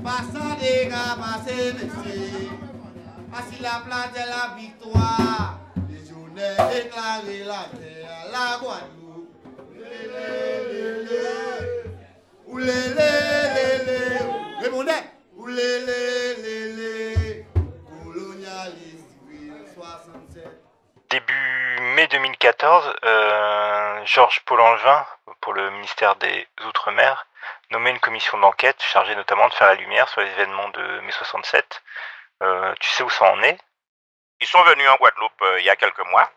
Passant 0.05 0.55
des 0.61 0.87
gars, 0.89 1.17
passé, 1.19 1.73
messieurs, 1.73 2.51
assis 3.35 3.63
la 3.63 3.83
place 3.87 4.13
de 4.13 4.25
la 4.29 4.55
victoire, 4.55 5.59
les 5.89 6.07
journées 6.07 6.57
déclarées 6.73 7.45
la 7.45 7.65
terre, 7.79 8.27
la 8.31 8.59
Guadeloupe. 8.61 9.31
Lélé, 9.73 10.73
lélé, 10.73 11.95
ou 12.47 12.59
lélé, 12.59 13.11
lélé, 13.57 14.19
répondez, 14.61 14.93
ou 15.37 15.47
lélé, 15.47 16.35
lélé, 16.37 17.47
colonialiste, 18.03 19.09
oui, 19.27 19.51
en 19.51 19.83
67. 19.83 20.45
Début 21.11 21.81
mai 21.97 22.07
2014, 22.09 22.95
euh, 23.05 24.01
Georges 24.05 24.43
Paul-Angevin, 24.45 25.07
pour 25.41 25.55
le 25.55 25.71
ministère 25.71 26.17
des 26.17 26.47
Outre-mer, 26.67 27.27
nommait 27.75 27.91
une 27.91 28.01
commission 28.01 28.39
d'enquête 28.39 28.81
chargée 28.83 29.17
notamment 29.17 29.49
de 29.49 29.55
faire 29.55 29.67
la 29.67 29.75
lumière 29.75 30.09
sur 30.09 30.21
les 30.21 30.31
événements 30.31 30.69
de 30.69 31.01
mai 31.01 31.11
67. 31.11 31.83
Euh, 32.43 32.73
tu 32.81 32.89
sais 32.89 33.03
où 33.03 33.11
ça 33.11 33.33
en 33.33 33.43
est? 33.43 33.59
Ils 34.41 34.47
sont 34.47 34.63
venus 34.63 34.89
en 34.89 34.97
Guadeloupe 34.97 35.43
euh, 35.43 35.61
il 35.61 35.67
y 35.67 35.71
a 35.71 35.77
quelques 35.77 36.07
mois. 36.07 36.31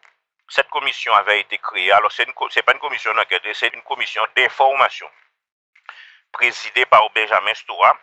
Cette 0.50 0.70
commission 0.70 1.14
avait 1.14 1.40
été 1.42 1.58
créée. 1.60 1.92
Alors, 1.92 2.12
c'est 2.12 2.26
n'est 2.26 2.64
pas 2.64 2.74
une 2.74 2.80
commission 2.80 3.14
d'enquête, 3.14 3.44
c'est 3.54 3.74
une 3.74 3.84
commission 3.84 4.26
d'information 4.36 5.10
présidée 6.32 6.86
par 6.86 7.08
Benjamin 7.12 7.54
Stora. 7.54 7.96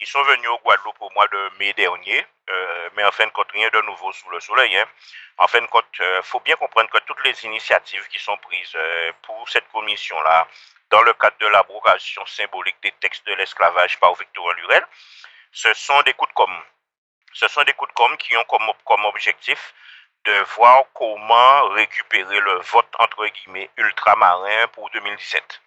Ils 0.00 0.06
sont 0.06 0.22
venus 0.22 0.48
au 0.48 0.58
Guadeloupe 0.58 1.00
au 1.00 1.10
mois 1.10 1.26
de 1.28 1.50
mai 1.58 1.72
dernier, 1.74 2.24
euh, 2.48 2.90
mais 2.94 3.04
en 3.04 3.10
fin 3.10 3.26
de 3.26 3.32
compte, 3.32 3.50
rien 3.52 3.68
de 3.68 3.80
nouveau 3.82 4.12
sous 4.12 4.30
le 4.30 4.40
soleil. 4.40 4.76
hein. 4.76 4.86
En 5.38 5.48
fin 5.48 5.60
de 5.60 5.66
compte, 5.66 5.86
il 5.98 6.20
faut 6.22 6.40
bien 6.40 6.56
comprendre 6.56 6.88
que 6.90 6.98
toutes 6.98 7.22
les 7.24 7.44
initiatives 7.44 8.06
qui 8.08 8.18
sont 8.18 8.36
prises 8.38 8.76
pour 9.22 9.48
cette 9.48 9.68
commission-là, 9.68 10.46
dans 10.90 11.02
le 11.02 11.12
cadre 11.14 11.36
de 11.38 11.46
l'abrogation 11.48 12.24
symbolique 12.26 12.80
des 12.82 12.92
textes 13.00 13.26
de 13.26 13.34
l'esclavage 13.34 13.98
par 13.98 14.14
Victor 14.14 14.52
Lurel, 14.54 14.86
ce 15.52 15.72
sont 15.74 16.02
des 16.02 16.14
coups 16.14 16.30
de 16.30 16.34
com'. 16.34 16.62
Ce 17.32 17.48
sont 17.48 17.62
des 17.64 17.74
coups 17.74 17.90
de 17.90 17.94
com' 17.94 18.16
qui 18.16 18.36
ont 18.36 18.44
comme, 18.44 18.70
comme 18.84 19.04
objectif 19.04 19.74
de 20.24 20.32
voir 20.56 20.84
comment 20.94 21.68
récupérer 21.68 22.40
le 22.40 22.60
vote 22.60 22.92
entre 22.98 23.26
guillemets 23.26 23.70
ultramarin 23.76 24.66
pour 24.68 24.90
2017. 24.90 25.60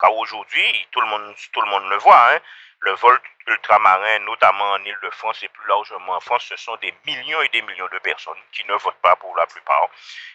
Car 0.00 0.14
aujourd'hui, 0.14 0.86
tout 0.90 1.00
le 1.00 1.06
monde, 1.06 1.34
tout 1.52 1.60
le 1.60 1.70
monde 1.70 1.88
le 1.88 1.96
voit, 1.96 2.32
hein, 2.32 2.38
le 2.80 2.92
vote 2.92 3.22
ultramarin, 3.46 4.18
notamment 4.20 4.72
en 4.72 4.84
Ile-de-France 4.84 5.42
et 5.42 5.48
plus 5.48 5.66
largement 5.68 6.14
en 6.14 6.20
France, 6.20 6.44
ce 6.48 6.56
sont 6.56 6.76
des 6.76 6.94
millions 7.06 7.40
et 7.42 7.48
des 7.48 7.62
millions 7.62 7.88
de 7.92 7.98
personnes 7.98 8.38
qui 8.52 8.64
ne 8.66 8.74
votent 8.74 9.00
pas 9.00 9.16
pour 9.16 9.34
la 9.36 9.46
plupart 9.46 9.88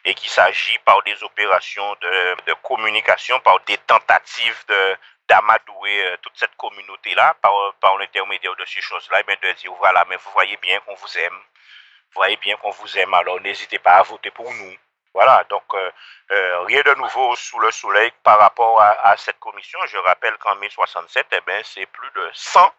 et 0.06 0.14
qu'il 0.14 0.30
s'agit 0.30 0.78
par 0.80 1.04
des 1.04 1.24
opérations 1.24 1.96
de, 2.02 2.54
communication, 2.64 3.40
par 3.42 3.60
des 3.62 3.78
tentatives 3.78 4.64
de 4.68 4.98
d'amadouer 5.28 6.06
euh, 6.08 6.18
toute 6.22 6.38
cette 6.38 6.56
communauté-là 6.58 7.36
par, 7.42 7.54
par 7.76 7.96
l'intermédiaire 7.98 8.56
de 8.56 8.66
ces 8.66 8.82
choses-là, 8.82 9.22
et 9.22 9.24
bien 9.24 9.38
de 9.42 9.52
dire 9.54 9.72
voilà, 9.74 10.04
mais 10.10 10.18
vous 10.18 10.32
voyez 10.32 10.58
bien 10.58 10.78
qu'on 10.82 10.96
vous 10.96 11.18
aime, 11.20 11.34
vous 11.34 12.16
voyez 12.16 12.36
bien 12.38 12.58
qu'on 12.58 12.72
vous 12.72 12.98
aime, 12.98 13.14
alors 13.14 13.40
n'hésitez 13.40 13.80
pas 13.80 13.94
à 13.94 14.04
voter 14.04 14.32
pour 14.32 14.52
nous. 14.52 14.76
Voilà, 15.14 15.44
donc 15.50 15.64
euh, 15.74 15.92
euh, 16.32 16.62
rien 16.62 16.82
de 16.84 16.94
nouveau 16.96 17.36
sous 17.36 17.60
le 17.60 17.70
soleil 17.72 18.12
par 18.24 18.40
rapport 18.40 18.82
à, 18.82 19.18
cette 19.18 19.40
commission. 19.40 19.78
Je 19.88 19.98
rappelle 19.98 20.38
qu'en 20.38 20.56
mai 20.56 20.70
67, 20.70 21.28
eh 21.32 21.42
ben, 21.42 21.62
c'est 21.66 21.86
plus 21.88 22.10
de 22.12 22.30
100 22.34 22.74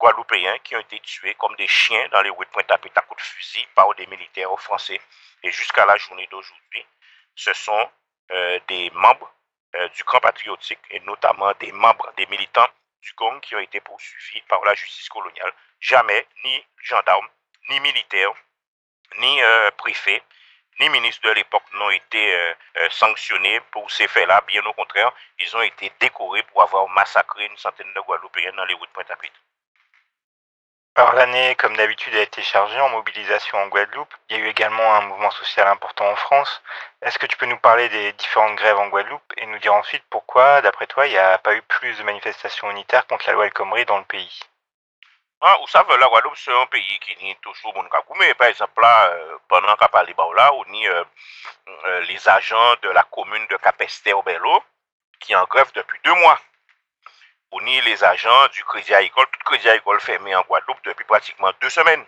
Guadeloupéens 0.00 0.58
qui 0.64 0.74
ont 0.74 0.80
été 0.80 0.98
tués 1.00 1.34
comme 1.34 1.54
des 1.56 1.68
chiens 1.68 2.08
dans 2.10 2.22
les 2.22 2.30
rues 2.30 2.46
de 2.46 2.50
Pointe-à-Pitre 2.50 2.98
à 2.98 3.02
coups 3.02 3.22
de 3.22 3.26
fusil 3.26 3.66
par 3.74 3.94
des 3.94 4.06
militaires 4.06 4.58
français. 4.58 5.00
Et 5.44 5.52
jusqu'à 5.52 5.86
la 5.86 5.96
journée 5.96 6.26
d'aujourd'hui, 6.30 6.86
ce 7.36 7.52
sont 7.52 7.90
euh, 8.32 8.58
des 8.68 8.90
membres 8.90 9.32
du 9.94 10.02
camp 10.02 10.18
patriotique 10.18 10.80
et 10.90 10.98
notamment 11.00 11.52
des 11.60 11.70
membres, 11.70 12.12
des 12.16 12.26
militants 12.26 12.66
du 13.02 13.12
Gong 13.14 13.38
qui 13.38 13.54
ont 13.54 13.60
été 13.60 13.80
poursuivis 13.80 14.42
par 14.48 14.64
la 14.64 14.74
justice 14.74 15.08
coloniale. 15.08 15.52
Jamais 15.78 16.26
ni 16.44 16.64
gendarmes, 16.82 17.28
ni 17.68 17.78
militaires, 17.78 18.32
ni 19.18 19.40
préfets, 19.76 20.24
ni 20.78 20.88
ministres 20.88 21.26
de 21.26 21.32
l'époque 21.32 21.64
n'ont 21.74 21.90
été 21.90 22.34
euh, 22.34 22.54
euh, 22.78 22.90
sanctionnés 22.90 23.60
pour 23.70 23.90
ces 23.90 24.08
faits-là. 24.08 24.42
Bien 24.46 24.64
au 24.64 24.72
contraire, 24.72 25.12
ils 25.38 25.56
ont 25.56 25.62
été 25.62 25.92
décorés 26.00 26.42
pour 26.44 26.62
avoir 26.62 26.88
massacré 26.88 27.46
une 27.46 27.56
centaine 27.56 27.92
de 27.94 28.00
Guadeloupéens 28.00 28.52
dans 28.52 28.64
les 28.64 28.74
de 28.74 28.86
Pointe-à-Pitre. 28.92 29.40
Alors 30.96 31.12
l'année, 31.12 31.54
comme 31.54 31.76
d'habitude, 31.76 32.14
a 32.14 32.20
été 32.20 32.42
chargée 32.42 32.80
en 32.80 32.88
mobilisation 32.90 33.58
en 33.58 33.68
Guadeloupe. 33.68 34.12
Il 34.28 34.36
y 34.36 34.40
a 34.40 34.44
eu 34.44 34.48
également 34.48 34.94
un 34.94 35.02
mouvement 35.02 35.30
social 35.30 35.68
important 35.68 36.06
en 36.06 36.16
France. 36.16 36.62
Est-ce 37.00 37.18
que 37.18 37.26
tu 37.26 37.36
peux 37.36 37.46
nous 37.46 37.58
parler 37.58 37.88
des 37.88 38.12
différentes 38.12 38.56
grèves 38.56 38.78
en 38.78 38.88
Guadeloupe 38.88 39.32
et 39.36 39.46
nous 39.46 39.58
dire 39.60 39.72
ensuite 39.72 40.04
pourquoi, 40.10 40.60
d'après 40.62 40.86
toi, 40.86 41.06
il 41.06 41.12
n'y 41.12 41.18
a 41.18 41.38
pas 41.38 41.54
eu 41.54 41.62
plus 41.62 41.96
de 41.96 42.02
manifestations 42.02 42.70
unitaires 42.70 43.06
contre 43.06 43.26
la 43.28 43.34
loi 43.34 43.46
El 43.46 43.52
Khomri 43.52 43.84
dans 43.84 43.98
le 43.98 44.04
pays? 44.04 44.40
An, 45.42 45.56
ou 45.62 45.66
save 45.68 45.96
la 45.96 46.06
Guadeloupe 46.06 46.36
se 46.36 46.50
yon 46.52 46.66
peyi 46.68 46.98
ki 47.00 47.14
ni 47.22 47.34
toujou 47.40 47.72
moun 47.72 47.88
kakoume. 47.88 48.34
Par 48.34 48.48
exemple, 48.48 48.82
la, 48.82 49.06
euh, 49.08 49.38
penan 49.48 49.76
ka 49.80 49.88
pali 49.88 50.12
ba 50.14 50.26
ou 50.28 50.34
la, 50.36 50.52
ou 50.52 50.64
ni 50.68 50.86
euh, 50.86 51.04
euh, 51.86 52.00
les 52.10 52.28
agents 52.28 52.74
de 52.82 52.90
la 52.90 53.02
commune 53.04 53.46
de 53.46 53.56
Capesté-Obello 53.56 54.58
ki 55.20 55.34
en 55.36 55.44
greve 55.44 55.72
depi 55.72 55.96
2 56.04 56.14
mwa. 56.20 56.34
Ou 57.52 57.60
ni 57.62 57.80
les 57.80 58.04
agents 58.04 58.48
du 58.48 58.62
Crédit 58.64 58.94
Agricole. 58.94 59.26
Tout 59.32 59.40
Crédit 59.46 59.70
Agricole 59.70 60.00
fermé 60.00 60.36
en 60.36 60.42
Guadeloupe 60.42 60.84
depi 60.84 61.04
pratikman 61.04 61.56
2 61.62 61.70
semen. 61.70 62.04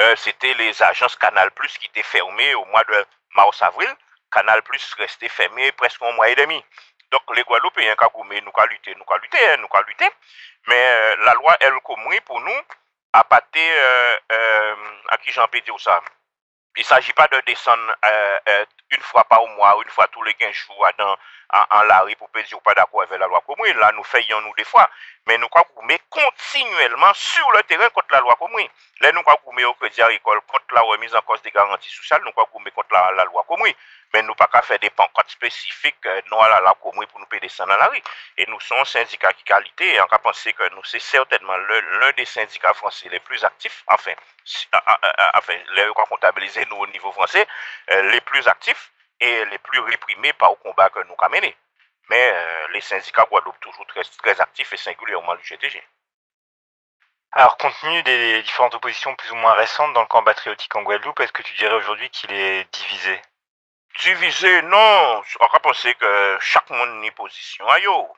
Euh, 0.00 0.14
C'était 0.16 0.54
les 0.54 0.82
agents 0.82 1.16
Canal 1.18 1.50
Plus 1.52 1.78
ki 1.78 1.88
te 1.88 2.02
fermé 2.02 2.54
au 2.54 2.66
mwa 2.66 2.84
de 2.84 3.06
mars-avril. 3.34 3.88
Canal 4.30 4.62
Plus 4.62 4.94
resté 5.00 5.30
fermé 5.30 5.72
preske 5.72 6.02
un 6.02 6.12
mwa 6.12 6.28
et 6.28 6.36
demi. 6.36 6.62
Donk 7.10 7.34
le 7.34 7.42
Guadeloupe 7.42 7.82
yon 7.82 7.96
kakoume 7.98 8.38
nou 8.44 8.52
ka 8.54 8.68
lute, 8.70 8.92
nou 8.94 9.08
ka 9.08 9.16
lute, 9.18 9.56
nou 9.58 9.72
ka 9.72 9.80
lute. 9.88 10.12
Men 10.68 10.78
euh, 10.78 11.16
la 11.26 11.34
lwa 11.34 11.56
El 11.60 11.78
Khomri 11.86 12.20
pou 12.20 12.40
nou 12.40 12.64
apate 13.12 13.62
a 13.62 13.86
euh, 14.36 15.16
ki 15.22 15.30
euh, 15.30 15.34
jan 15.34 15.48
pe 15.52 15.62
di 15.64 15.72
ou 15.72 15.78
sa. 15.78 16.00
Il 16.76 16.84
s'agit 16.84 17.12
pas 17.12 17.26
de 17.28 17.40
descendre 17.46 17.94
euh, 18.04 18.38
euh, 18.48 18.64
une 18.90 19.02
fois 19.02 19.24
par 19.24 19.44
mois, 19.56 19.76
une 19.84 19.90
fois 19.90 20.06
tous 20.08 20.22
les 20.22 20.34
15 20.34 20.52
jours 20.54 20.86
dans 20.98 21.16
an 21.52 21.86
la 21.88 22.00
ri 22.06 22.16
pou 22.16 22.28
pe 22.32 22.42
di 22.46 22.54
ou 22.54 22.64
pa 22.64 22.74
d'akwa 22.78 23.06
ve 23.10 23.18
la 23.18 23.28
lwa 23.30 23.40
komri. 23.46 23.72
La 23.78 23.90
nou 23.96 24.06
fe 24.06 24.22
yon 24.28 24.42
nou 24.46 24.56
defwa. 24.58 24.86
Men 25.28 25.42
nou 25.42 25.52
kwa 25.52 25.62
koume 25.68 25.98
kontinuelman 26.08 27.14
sur 27.14 27.52
le 27.56 27.62
teren 27.68 27.90
kont 27.94 28.12
la 28.14 28.20
lwa 28.24 28.36
komri. 28.40 28.68
Le 29.00 29.12
nou 29.12 29.26
kwa 29.26 29.36
koume 29.44 29.62
yo 29.62 29.72
kredi 29.80 30.02
agrikol 30.02 30.40
kont 30.48 30.76
la 30.76 30.84
remise 30.88 31.16
an 31.18 31.26
kos 31.28 31.42
de 31.44 31.52
garanti 31.54 31.90
sosyal, 31.92 32.22
nou 32.24 32.32
kwa 32.36 32.46
koume 32.50 32.72
kont 32.74 32.92
la, 32.94 33.10
la 33.18 33.26
lwa 33.28 33.44
komri. 33.48 33.74
Men 34.14 34.26
nou 34.26 34.34
pa 34.34 34.48
ka 34.50 34.62
fe 34.66 34.78
de 34.82 34.90
pankot 34.98 35.30
spesifik 35.30 36.06
euh, 36.10 36.22
nou 36.30 36.42
ala 36.42 36.58
la 36.64 36.72
komri 36.82 37.06
pou 37.06 37.22
nou 37.22 37.30
pe 37.30 37.38
desen 37.42 37.68
nan 37.70 37.78
la 37.78 37.90
ri. 37.92 38.00
E 38.34 38.46
nou 38.50 38.58
son 38.64 38.82
syndika 38.88 39.30
ki 39.36 39.46
kalite, 39.46 39.90
an 40.02 40.10
ka 40.10 40.18
pense 40.24 40.54
ke 40.56 40.70
nou 40.74 40.82
se 40.88 40.98
certainman 41.04 41.62
l'un 41.68 42.16
de 42.18 42.26
syndika 42.26 42.74
fransi 42.74 43.12
le 43.12 43.20
plus 43.28 43.44
aktif, 43.46 43.82
anfen, 43.94 44.18
ah, 44.72 44.82
ah, 44.82 44.98
ah, 45.12 45.30
anfen, 45.38 45.62
le 45.76 45.86
yo 45.86 45.94
kwa 45.94 46.08
kontabilize 46.10 46.66
nou 46.70 46.82
ou 46.82 46.90
nivou 46.90 47.14
fransi, 47.14 47.44
euh, 47.44 48.02
le 48.10 48.20
plus 48.26 48.50
aktif, 48.50 48.90
et 49.20 49.44
les 49.46 49.58
plus 49.58 49.80
réprimés 49.80 50.32
par 50.34 50.50
le 50.50 50.56
combat 50.56 50.90
que 50.90 51.00
nous 51.00 51.14
avons 51.18 51.34
mené. 51.34 51.56
Mais 52.08 52.32
euh, 52.34 52.68
les 52.72 52.80
syndicats 52.80 53.26
Guadeloupe 53.30 53.60
toujours 53.60 53.86
très, 53.86 54.02
très 54.02 54.40
actifs 54.40 54.72
et 54.72 54.76
singulièrement 54.76 55.34
le 55.34 55.40
GTG. 55.42 55.82
Alors, 57.32 57.56
compte 57.58 57.78
tenu 57.80 58.02
des 58.02 58.42
différentes 58.42 58.74
oppositions 58.74 59.14
plus 59.14 59.30
ou 59.30 59.36
moins 59.36 59.52
récentes 59.52 59.92
dans 59.92 60.00
le 60.00 60.08
camp 60.08 60.24
patriotique 60.24 60.74
en 60.74 60.82
Guadeloupe, 60.82 61.20
est-ce 61.20 61.32
que 61.32 61.42
tu 61.42 61.54
dirais 61.54 61.76
aujourd'hui 61.76 62.10
qu'il 62.10 62.32
est 62.32 62.64
divisé? 62.72 63.22
Divisé, 64.00 64.62
non. 64.62 65.22
On 65.40 65.46
va 65.52 65.58
penser 65.60 65.94
que 65.94 66.38
chaque 66.40 66.68
monde 66.70 67.00
ni 67.00 67.10
position 67.12 67.68
à 67.68 67.78
yo. 67.78 68.08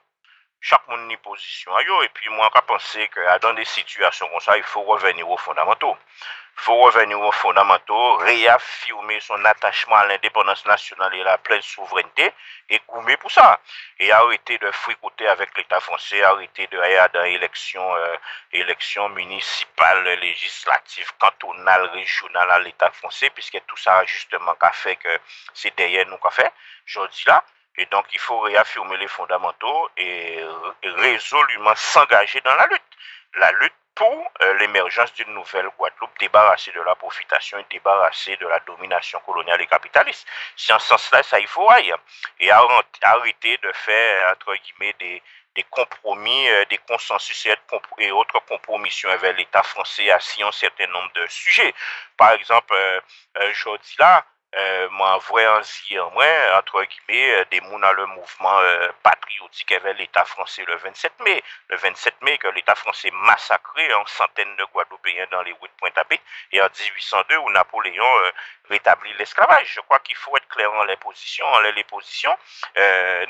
chak 0.63 0.87
moun 0.89 1.09
ni 1.09 1.17
pozisyon 1.17 1.75
a 1.75 1.83
yo, 1.83 1.97
epi 2.07 2.31
mwen 2.31 2.51
ka 2.55 2.63
pense 2.63 3.09
ke 3.11 3.25
a 3.35 3.35
dan 3.43 3.59
de 3.59 3.65
situasyon 3.67 4.31
kon 4.31 4.43
sa, 4.45 4.55
ifo 4.61 4.85
reveni 4.93 5.25
ou 5.27 5.37
fondamento. 5.37 5.91
Ifo 6.55 6.77
reveni 6.85 7.17
ou 7.19 7.33
fondamento, 7.35 7.97
reafirme 8.23 9.19
son 9.27 9.49
atachman 9.51 10.05
al 10.05 10.13
indépendance 10.15 10.63
nasyonal 10.71 11.17
e 11.19 11.25
la 11.27 11.35
plène 11.39 11.67
souverènté, 11.67 12.29
e 12.71 12.79
koume 12.87 13.17
pou 13.19 13.33
sa. 13.35 13.59
E 13.99 14.13
arete 14.15 14.61
de 14.63 14.71
frikote 14.85 15.27
avèk 15.33 15.59
l'Etat 15.59 15.83
fransè, 15.83 16.23
arete 16.29 16.69
de 16.71 16.79
aya 16.87 17.09
dan 17.11 17.27
eleksyon, 17.27 17.89
euh, 17.99 18.37
eleksyon 18.63 19.11
municipal, 19.17 20.05
legislatif, 20.23 21.11
kantonal, 21.19 21.89
regional 21.97 22.55
al 22.55 22.69
l'Etat 22.69 22.95
fransè, 23.01 23.33
piske 23.35 23.65
tout 23.67 23.83
sa 23.83 23.99
justement 24.07 24.55
ka 24.63 24.71
fèk, 24.85 25.11
se 25.59 25.75
deyen 25.75 26.07
nou 26.13 26.23
ka 26.23 26.31
fèk, 26.39 26.55
jodi 26.87 27.27
la, 27.27 27.41
Et 27.77 27.87
donc, 27.87 28.07
il 28.13 28.21
faut 28.21 28.41
réaffirmer 28.41 28.97
les 28.99 29.09
fondamentaux 29.09 29.91
et 29.97 30.41
r- 30.43 30.75
résolument 31.01 31.75
s'engager 31.75 32.41
dans 32.43 32.55
la 32.55 32.67
lutte. 32.67 32.83
La 33.35 33.51
lutte 33.53 33.73
pour 33.95 34.31
euh, 34.43 34.55
l'émergence 34.55 35.13
d'une 35.15 35.33
nouvelle 35.35 35.69
Guadeloupe, 35.79 36.19
débarrassée 36.19 36.73
de 36.73 36.81
la 36.81 36.95
profitation 36.95 37.59
et 37.59 37.67
débarrassée 37.71 38.37
de 38.37 38.47
la 38.47 38.59
domination 38.61 39.21
coloniale 39.21 39.61
et 39.61 39.67
capitaliste. 39.67 40.27
Si 40.57 40.73
en 40.73 40.79
ce 40.79 40.89
sens-là, 40.89 41.23
ça, 41.23 41.39
il 41.41 41.47
faut 41.47 41.69
aille. 41.71 41.95
Et 42.41 42.51
arrêter 42.51 43.59
de 43.59 43.73
faire, 43.73 44.33
entre 44.33 44.55
guillemets, 44.55 44.95
des, 44.99 45.23
compromis, 45.65 46.49
euh, 46.49 46.65
des 46.67 46.79
consensus 46.79 47.47
et, 47.47 47.55
et 47.99 48.11
autres 48.11 48.41
compromissions 48.41 49.11
avec 49.11 49.37
l'État 49.37 49.63
français 49.63 50.11
assis 50.11 50.43
un 50.43 50.53
certain 50.53 50.87
nombre 50.87 51.13
de 51.13 51.27
sujets. 51.29 51.75
Par 52.17 52.33
exemple, 52.33 52.73
euh, 52.75 53.01
euh, 53.39 53.51
je 53.53 53.77
dis 53.77 53.97
là, 53.99 54.25
euh, 54.55 54.89
moi, 54.91 55.19
vrai 55.29 55.47
en 55.47 55.63
entre 56.59 56.85
guillemets, 56.85 57.41
euh, 57.41 57.45
des 57.51 57.61
mouns 57.63 57.79
dans 57.79 57.93
le 57.93 58.07
mouvement 58.07 58.59
euh, 58.61 58.89
patriotique 59.03 59.73
avec 59.73 59.99
l'État 59.99 60.25
français 60.25 60.65
le 60.67 60.77
27 60.77 61.21
mai. 61.21 61.43
Le 61.69 61.77
27 61.77 62.23
mai, 62.23 62.39
que 62.39 62.49
l'État 62.49 62.75
français 62.75 63.11
massacrait 63.13 63.93
en 63.95 64.05
centaines 64.07 64.55
de 64.57 64.65
Guadeloupéens 64.65 65.27
dans 65.31 65.43
les 65.43 65.53
rues 65.53 65.69
de 65.69 65.75
Pointe-à-Pitre, 65.79 66.23
et 66.53 66.61
en 66.61 66.69
1802, 66.69 67.37
où 67.39 67.51
Napoléon 67.51 68.19
euh, 68.19 68.33
rétablit 68.69 69.13
l'esclavage. 69.15 69.73
Je 69.75 69.81
crois 69.81 69.99
qu'il 70.01 70.17
faut 70.17 70.37
être 70.37 70.49
clair 70.49 70.73
en 70.73 70.85
les 70.85 70.97
positions, 70.97 71.47
en 71.47 71.61
les, 71.61 71.85
positions. 71.85 72.37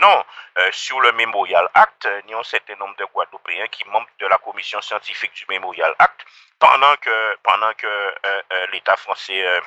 Non, 0.01 0.25
sur 0.73 1.01
le 1.01 1.13
Memorial 1.13 1.69
Act, 1.75 2.09
il 2.25 2.31
y 2.31 2.35
un 2.35 2.43
certain 2.43 2.77
nombre 2.77 2.97
de 2.97 3.05
Guadeloupéens 3.05 3.67
qui 3.69 3.85
membres 3.89 4.09
de 4.19 4.27
la 4.27 4.39
commission 4.39 4.81
scientifique 4.81 5.33
du 5.33 5.45
Memorial 5.49 5.95
Act, 5.99 6.25
pendant 6.59 6.97
que, 6.97 7.37
pendant 7.43 7.73
que 7.75 8.15
l'État 8.73 8.97
français 8.97 9.61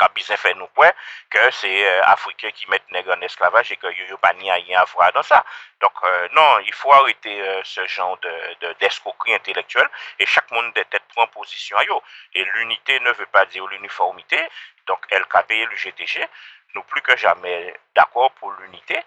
euh, 0.00 0.04
a 0.04 0.08
bien 0.08 0.36
fait 0.36 0.54
nous 0.54 0.66
croire 0.68 0.92
que 1.30 1.50
c'est 1.50 1.86
euh, 1.88 2.02
Africains 2.04 2.50
qui 2.52 2.68
mettent 2.68 2.90
nègres 2.90 3.14
en 3.16 3.20
esclavage 3.22 3.72
et 3.72 3.76
que 3.76 3.86
yo 3.86 4.06
yo 4.08 4.16
pas 4.18 4.32
ni 4.34 4.50
rien 4.50 4.80
à 4.80 4.84
voir 4.84 5.12
dans 5.12 5.22
ça. 5.22 5.44
Donc 5.80 5.92
euh, 6.04 6.28
non, 6.32 6.58
il 6.60 6.72
faut 6.74 6.92
arrêter 6.92 7.40
euh, 7.40 7.60
ce 7.64 7.86
genre 7.86 8.16
de 8.18 8.32
de- 8.60 8.72
d'escroquerie 8.80 9.34
intellectuelle 9.34 9.88
et 10.18 10.26
chaque 10.26 10.50
monde 10.50 10.72
doit 10.74 10.84
être 10.92 11.06
prend 11.14 11.26
position 11.28 11.76
à 11.78 11.84
yo. 11.84 12.02
Et 12.34 12.44
l'unité 12.44 13.00
ne 13.00 13.12
veut 13.12 13.26
pas 13.26 13.46
dire 13.46 13.66
l'uniformité. 13.66 14.38
Donc 14.86 15.00
LKP 15.12 15.50
et 15.52 15.66
l'UGTG, 15.66 16.26
nous 16.74 16.82
plus 16.84 17.02
que 17.02 17.16
jamais 17.16 17.74
d'accord 17.94 18.30
pour 18.32 18.50
l'unité, 18.52 18.98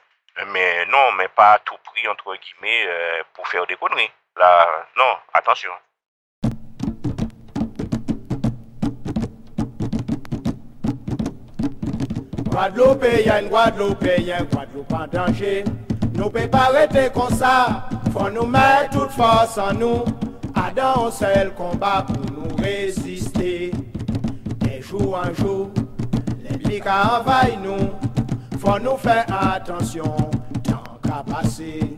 mais 0.48 0.86
non, 0.86 1.12
mais 1.14 1.28
pas 1.30 1.54
à 1.54 1.60
tout 1.60 1.78
prix 1.80 2.08
entre 2.08 2.36
guillemets 2.36 2.88
pour 3.34 3.48
faire 3.48 3.66
des 3.68 3.76
conneries. 3.76 4.12
Là, 4.38 4.88
non, 4.96 5.18
attention. 5.34 5.74
Guadeloupéen, 12.54 13.50
Guadeloupéen, 13.50 14.46
Guadeloupe 14.52 14.94
en 14.94 15.08
danger. 15.08 15.64
Nous 16.14 16.30
peut 16.30 16.48
pas 16.48 16.70
arrêter 16.70 17.10
comme 17.12 17.34
ça. 17.36 17.88
Faut 18.14 18.30
nous 18.30 18.46
mettre 18.46 18.92
toute 18.92 19.10
force 19.10 19.58
en 19.58 19.74
nous. 19.74 20.04
Dans 20.76 21.08
un 21.08 21.12
seul 21.12 21.54
combat 21.54 22.06
pour 22.08 22.26
nous 22.32 22.56
résister. 22.56 23.72
Et 24.72 24.82
jour 24.82 25.20
en 25.24 25.34
jour, 25.34 25.70
les 26.44 26.58
blics 26.58 26.86
envahissent 26.88 27.58
nous. 27.64 28.60
Faut 28.60 28.80
nous 28.80 28.98
faire 28.98 29.26
attention, 29.30 30.16
tant 30.64 30.84
qu'à 31.04 31.24
passer. 31.32 31.98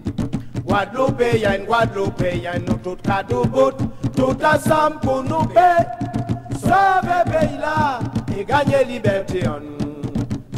Guadeloupéen, 0.65 1.65
Guadeloupéen, 1.65 2.59
nous 2.67 2.75
tout 2.75 2.97
cadeau 3.01 3.45
bout, 3.45 3.77
tout 4.15 4.37
ensemble 4.43 4.99
pour 5.01 5.23
nous 5.23 5.45
paix. 5.47 5.85
Sauver 6.59 7.23
pays 7.31 7.57
là 7.59 7.99
et 8.37 8.43
gagner 8.43 8.83
liberté 8.85 9.47
en 9.47 9.59
nous. 9.59 9.85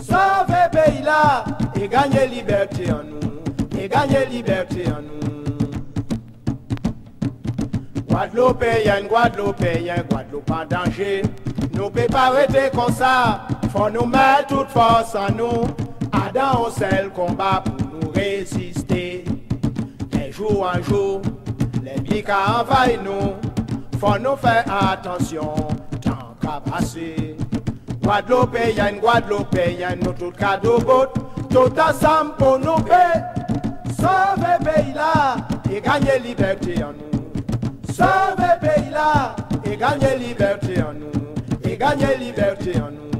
Sauver 0.08 0.70
pays 0.72 1.02
là 1.04 1.44
et 1.76 1.88
gagner 1.88 2.28
liberté 2.28 2.92
en 2.92 3.04
nous. 3.04 3.80
Et 3.80 3.88
gagner 3.90 4.26
liberté 4.26 4.86
en 4.88 5.02
nous. 5.02 5.18
Guadeloupéen, 8.08 9.04
Guadeloupéen, 9.08 10.04
Guadeloupe 10.10 10.52
en 10.52 10.66
danger. 10.66 11.22
Nous 11.74 11.90
peut 11.90 12.08
pas 12.10 12.28
arrêter 12.28 12.70
comme 12.74 12.94
ça. 12.94 13.48
Faut 13.72 13.90
nous 13.90 14.06
mettre 14.06 14.48
toute 14.48 14.70
force 14.70 15.16
en 15.16 15.32
nous. 15.36 15.68
Dans 16.34 16.68
un 16.68 16.72
seul 16.72 17.10
combat 17.10 17.64
pour 17.66 17.88
nous 17.88 18.12
résister. 18.12 19.24
Et 20.14 20.32
jour 20.32 20.70
en 20.72 20.84
jour, 20.84 21.22
les 21.84 22.00
blics 22.02 22.30
envahissent 22.30 23.00
nous. 23.04 23.34
Faut 23.98 24.20
nous 24.20 24.36
faire 24.36 24.66
attention, 24.68 25.56
tant 26.00 26.36
qu'à 26.40 26.62
passer. 26.70 27.37
Guadeloupéen, 28.08 29.00
Guadeloupéen, 29.02 29.98
nous 30.02 30.14
tout 30.14 30.32
cadeau 30.32 30.80
bout, 30.80 31.12
tout 31.50 31.78
ensemble 31.78 32.38
pour 32.38 32.58
nous 32.58 32.82
paix. 32.84 33.20
Sauver 34.00 34.64
pays 34.64 34.94
là 34.94 35.36
et 35.70 35.82
gagner 35.82 36.18
liberté 36.20 36.82
en 36.86 36.94
nous. 36.94 37.34
Sauver 37.94 38.56
pays 38.62 38.90
là 38.92 39.36
et 39.66 39.76
gagner 39.76 40.16
liberté 40.16 40.82
en 40.82 40.94
nous. 40.94 41.12
Et 41.70 41.76
gagner 41.76 42.16
liberté 42.16 42.80
en 42.80 42.92
nous. 42.92 43.12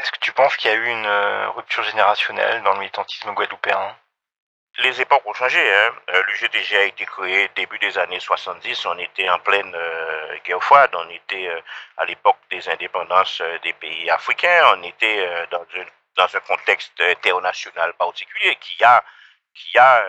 Est-ce 0.00 0.10
que 0.10 0.18
tu 0.20 0.32
penses 0.32 0.56
qu'il 0.56 0.72
y 0.72 0.74
a 0.74 0.76
eu 0.76 0.84
une 0.84 1.06
euh, 1.06 1.50
rupture 1.50 1.84
générationnelle 1.84 2.64
dans 2.64 2.72
le 2.72 2.80
militantisme 2.80 3.34
guadeloupéen? 3.34 3.94
Les 4.78 5.00
époques 5.00 5.26
ont 5.26 5.34
changé. 5.34 5.58
Hein. 5.58 5.92
Euh, 6.10 6.22
L'UGTG 6.28 6.76
a 6.76 6.84
été 6.84 7.04
créé 7.04 7.50
début 7.56 7.78
des 7.80 7.98
années 7.98 8.20
70. 8.20 8.86
On 8.86 8.96
était 8.98 9.28
en 9.28 9.40
pleine 9.40 9.74
euh, 9.74 10.36
guerre 10.44 10.62
froide. 10.62 10.90
On 10.94 11.08
était 11.10 11.48
euh, 11.48 11.60
à 11.96 12.04
l'époque 12.04 12.38
des 12.48 12.68
indépendances 12.68 13.42
des 13.64 13.72
pays 13.72 14.08
africains. 14.08 14.76
On 14.76 14.82
était 14.84 15.46
dans, 15.50 15.62
un, 15.62 15.84
dans 16.14 16.36
un 16.36 16.40
contexte 16.40 17.00
international 17.00 17.92
particulier 17.94 18.54
qui 18.60 18.84
a, 18.84 19.02
qui 19.52 19.76
a 19.78 20.04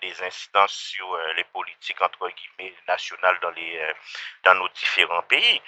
des 0.00 0.22
incidences 0.22 0.72
sur 0.72 1.18
les 1.36 1.44
politiques 1.44 2.00
entre 2.00 2.30
guillemets 2.30 2.74
nationales 2.88 3.38
dans, 3.42 3.50
les, 3.50 3.92
dans 4.44 4.54
nos 4.54 4.68
différents 4.70 5.22
pays. 5.24 5.60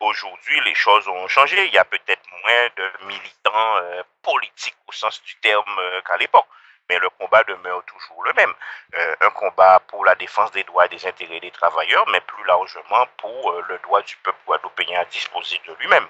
Aujourd'hui, 0.00 0.60
les 0.62 0.74
choses 0.74 1.06
ont 1.06 1.28
changé. 1.28 1.66
Il 1.66 1.72
y 1.72 1.78
a 1.78 1.84
peut-être 1.84 2.28
moins 2.42 2.68
de 2.76 2.92
militants 3.06 3.80
politiques 4.22 4.76
au 4.88 4.92
sens 4.92 5.22
du 5.22 5.36
terme 5.36 5.80
qu'à 6.04 6.16
l'époque 6.16 6.48
mais 6.88 6.98
le 6.98 7.10
combat 7.10 7.42
demeure 7.44 7.82
toujours 7.84 8.22
le 8.24 8.32
même. 8.34 8.52
Euh, 8.94 9.16
un 9.20 9.30
combat 9.30 9.80
pour 9.88 10.04
la 10.04 10.14
défense 10.14 10.50
des 10.52 10.64
droits 10.64 10.86
et 10.86 10.88
des 10.88 11.06
intérêts 11.06 11.40
des 11.40 11.50
travailleurs, 11.50 12.06
mais 12.08 12.20
plus 12.20 12.44
largement 12.44 13.06
pour 13.18 13.50
euh, 13.50 13.64
le 13.68 13.78
droit 13.78 14.02
du 14.02 14.16
peuple 14.16 14.38
guadeloupéen 14.46 15.00
à 15.00 15.04
disposer 15.06 15.60
de 15.66 15.74
lui-même. 15.74 16.06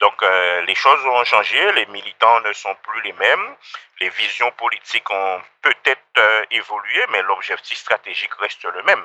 Donc 0.00 0.22
euh, 0.22 0.62
les 0.62 0.74
choses 0.74 1.04
ont 1.06 1.24
changé, 1.24 1.72
les 1.72 1.86
militants 1.86 2.40
ne 2.40 2.52
sont 2.52 2.74
plus 2.76 3.02
les 3.02 3.12
mêmes, 3.14 3.56
les 4.00 4.08
visions 4.10 4.50
politiques 4.52 5.10
ont 5.10 5.42
peut-être 5.62 6.46
évolué, 6.50 7.04
mais 7.10 7.22
l'objectif 7.22 7.78
stratégique 7.78 8.34
reste 8.34 8.64
le 8.64 8.82
même. 8.82 9.02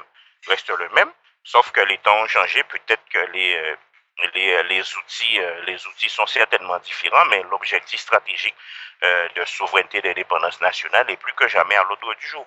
Reste 0.47 0.69
le 0.69 0.89
même, 0.89 1.11
sauf 1.43 1.71
que 1.71 1.81
les 1.81 1.97
temps 1.99 2.17
ont 2.21 2.27
changé, 2.27 2.63
peut-être 2.63 3.03
que 3.09 3.19
les... 3.31 3.75
euh, 4.23 4.27
les, 4.33 4.63
les 4.63 4.97
outils, 4.97 5.39
euh, 5.39 5.61
les 5.63 5.85
outils 5.87 6.09
sont 6.09 6.25
certainement 6.25 6.79
différents, 6.79 7.25
mais 7.25 7.43
l'objectif 7.43 7.99
stratégique 7.99 8.55
euh, 9.03 9.29
de 9.35 9.45
souveraineté 9.45 9.99
et 9.99 10.01
d'indépendance 10.01 10.59
nationale 10.61 11.09
est 11.09 11.17
plus 11.17 11.33
que 11.33 11.47
jamais 11.47 11.75
à 11.75 11.83
l'ordre 11.83 12.13
du 12.15 12.27
jour. 12.27 12.45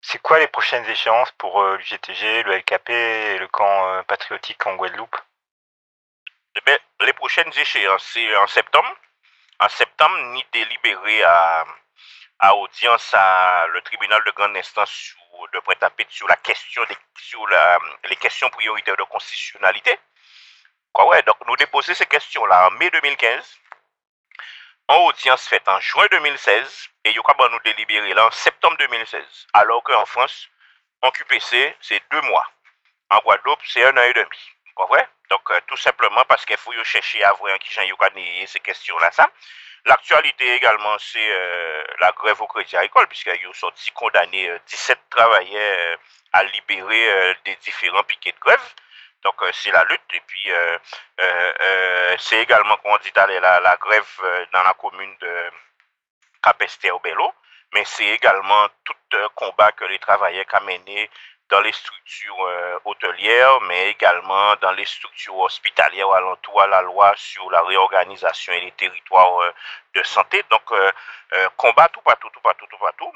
C'est 0.00 0.20
quoi 0.20 0.38
les 0.38 0.46
prochaines 0.46 0.84
échéances 0.86 1.32
pour 1.32 1.62
l'UGTG, 1.62 2.42
le 2.44 2.58
LKP 2.58 2.90
et 2.90 3.38
le 3.38 3.48
camp 3.48 4.04
patriotique 4.04 4.64
en 4.66 4.76
Guadeloupe? 4.76 5.16
Eh 6.56 6.60
bien, 6.64 6.78
les 7.00 7.12
prochaines 7.12 7.52
échéances, 7.56 8.04
c'est 8.12 8.36
en 8.36 8.46
septembre. 8.46 8.94
En 9.58 9.68
septembre, 9.68 10.16
ni 10.32 10.46
délibéré 10.52 11.22
à, 11.24 11.64
à 12.38 12.54
audience 12.54 13.14
à 13.14 13.66
le 13.68 13.80
tribunal 13.82 14.22
de 14.24 14.30
grande 14.30 14.56
instance 14.56 15.14
de 15.52 15.58
Pointe-à-Pitre 15.60 16.12
sur 16.12 16.28
la 16.28 16.36
question 16.36 16.84
des, 16.84 16.96
sur 17.18 17.46
la, 17.48 17.78
les 18.04 18.16
questions 18.16 18.48
prioritaires 18.50 18.96
de 18.96 19.02
constitutionnalité. 19.04 19.98
Ouais, 21.04 21.22
donc 21.22 21.36
nous 21.46 21.56
déposer 21.56 21.94
ces 21.94 22.06
questions-là 22.06 22.68
en 22.68 22.70
mai 22.72 22.90
2015, 22.90 23.58
en 24.88 24.96
audience 25.06 25.46
faite 25.46 25.68
en 25.68 25.78
juin 25.80 26.06
2016, 26.10 26.88
et 27.04 27.14
nous 27.14 27.60
délibérer 27.64 28.14
là 28.14 28.26
en 28.26 28.30
septembre 28.30 28.76
2016. 28.78 29.22
Alors 29.52 29.82
qu'en 29.82 30.06
France, 30.06 30.48
en 31.02 31.10
QPC, 31.10 31.76
c'est 31.80 32.02
deux 32.10 32.22
mois. 32.22 32.46
En 33.10 33.18
Guadeloupe, 33.18 33.60
c'est 33.66 33.84
un 33.84 33.96
an 33.96 34.02
et 34.02 34.14
demi. 34.14 34.50
Comprenez? 34.74 35.04
Donc, 35.30 35.50
euh, 35.50 35.60
tout 35.66 35.76
simplement 35.76 36.24
parce 36.24 36.44
qu'il 36.44 36.56
faut 36.56 36.72
chercher 36.84 37.22
à 37.24 37.32
voir 37.34 37.58
qui 37.58 37.74
y 37.80 38.46
ces 38.46 38.60
questions-là, 38.60 39.10
ça. 39.12 39.30
L'actualité 39.86 40.54
également, 40.56 40.96
c'est 40.98 41.30
euh, 41.30 41.84
la 42.00 42.10
grève 42.10 42.42
au 42.42 42.46
crédit 42.48 42.76
agricole, 42.76 43.06
puisqu'ils 43.06 43.46
ont 43.46 43.52
sorti 43.52 43.92
condamné 43.92 44.48
euh, 44.48 44.58
17 44.66 44.98
travailleurs 45.08 45.78
euh, 45.78 45.96
à 46.32 46.42
libérer 46.42 47.36
des 47.44 47.54
différents 47.56 48.02
piquets 48.02 48.32
de 48.32 48.38
grève. 48.40 48.60
Donc, 49.26 49.42
euh, 49.42 49.50
c'est 49.52 49.72
la 49.72 49.82
lutte. 49.84 50.14
Et 50.14 50.22
puis, 50.24 50.52
euh, 50.52 50.78
euh, 51.20 52.14
c'est 52.18 52.40
également, 52.42 52.76
comme 52.76 52.92
on 52.92 52.98
dit, 52.98 53.10
tout 53.10 53.20
à 53.20 53.26
la, 53.26 53.58
la 53.58 53.76
grève 53.76 54.22
dans 54.52 54.62
la 54.62 54.72
commune 54.74 55.16
de 55.20 55.50
Capester-Bello. 56.44 57.32
Mais 57.74 57.84
c'est 57.84 58.06
également 58.06 58.68
tout 58.84 58.94
combat 59.34 59.72
que 59.72 59.84
les 59.84 59.98
travailleurs 59.98 60.44
ont 60.54 60.64
mené 60.64 61.10
dans 61.48 61.60
les 61.60 61.72
structures 61.72 62.48
hôtelières, 62.84 63.60
mais 63.62 63.90
également 63.90 64.54
dans 64.62 64.72
les 64.72 64.84
structures 64.84 65.38
hospitalières 65.38 66.12
alentour 66.12 66.62
à 66.62 66.68
la 66.68 66.82
loi 66.82 67.12
sur 67.16 67.50
la 67.50 67.62
réorganisation 67.62 68.52
et 68.52 68.60
les 68.60 68.72
territoires 68.72 69.52
de 69.94 70.02
santé. 70.04 70.44
Donc, 70.50 70.72
combat 71.56 71.88
tout 71.88 72.02
partout, 72.02 72.30
tout 72.30 72.40
partout, 72.40 72.66
tout 72.70 72.78
partout. 72.78 73.12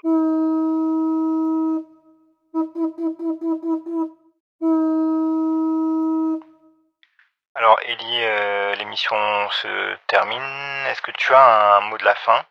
Alors 7.54 7.78
Elie, 7.84 8.24
euh, 8.24 8.74
l'émission 8.76 9.50
se 9.50 9.96
termine. 10.06 10.86
Est-ce 10.86 11.02
que 11.02 11.10
tu 11.12 11.34
as 11.34 11.76
un 11.76 11.80
mot 11.80 11.98
de 11.98 12.04
la 12.04 12.14
fin? 12.14 12.44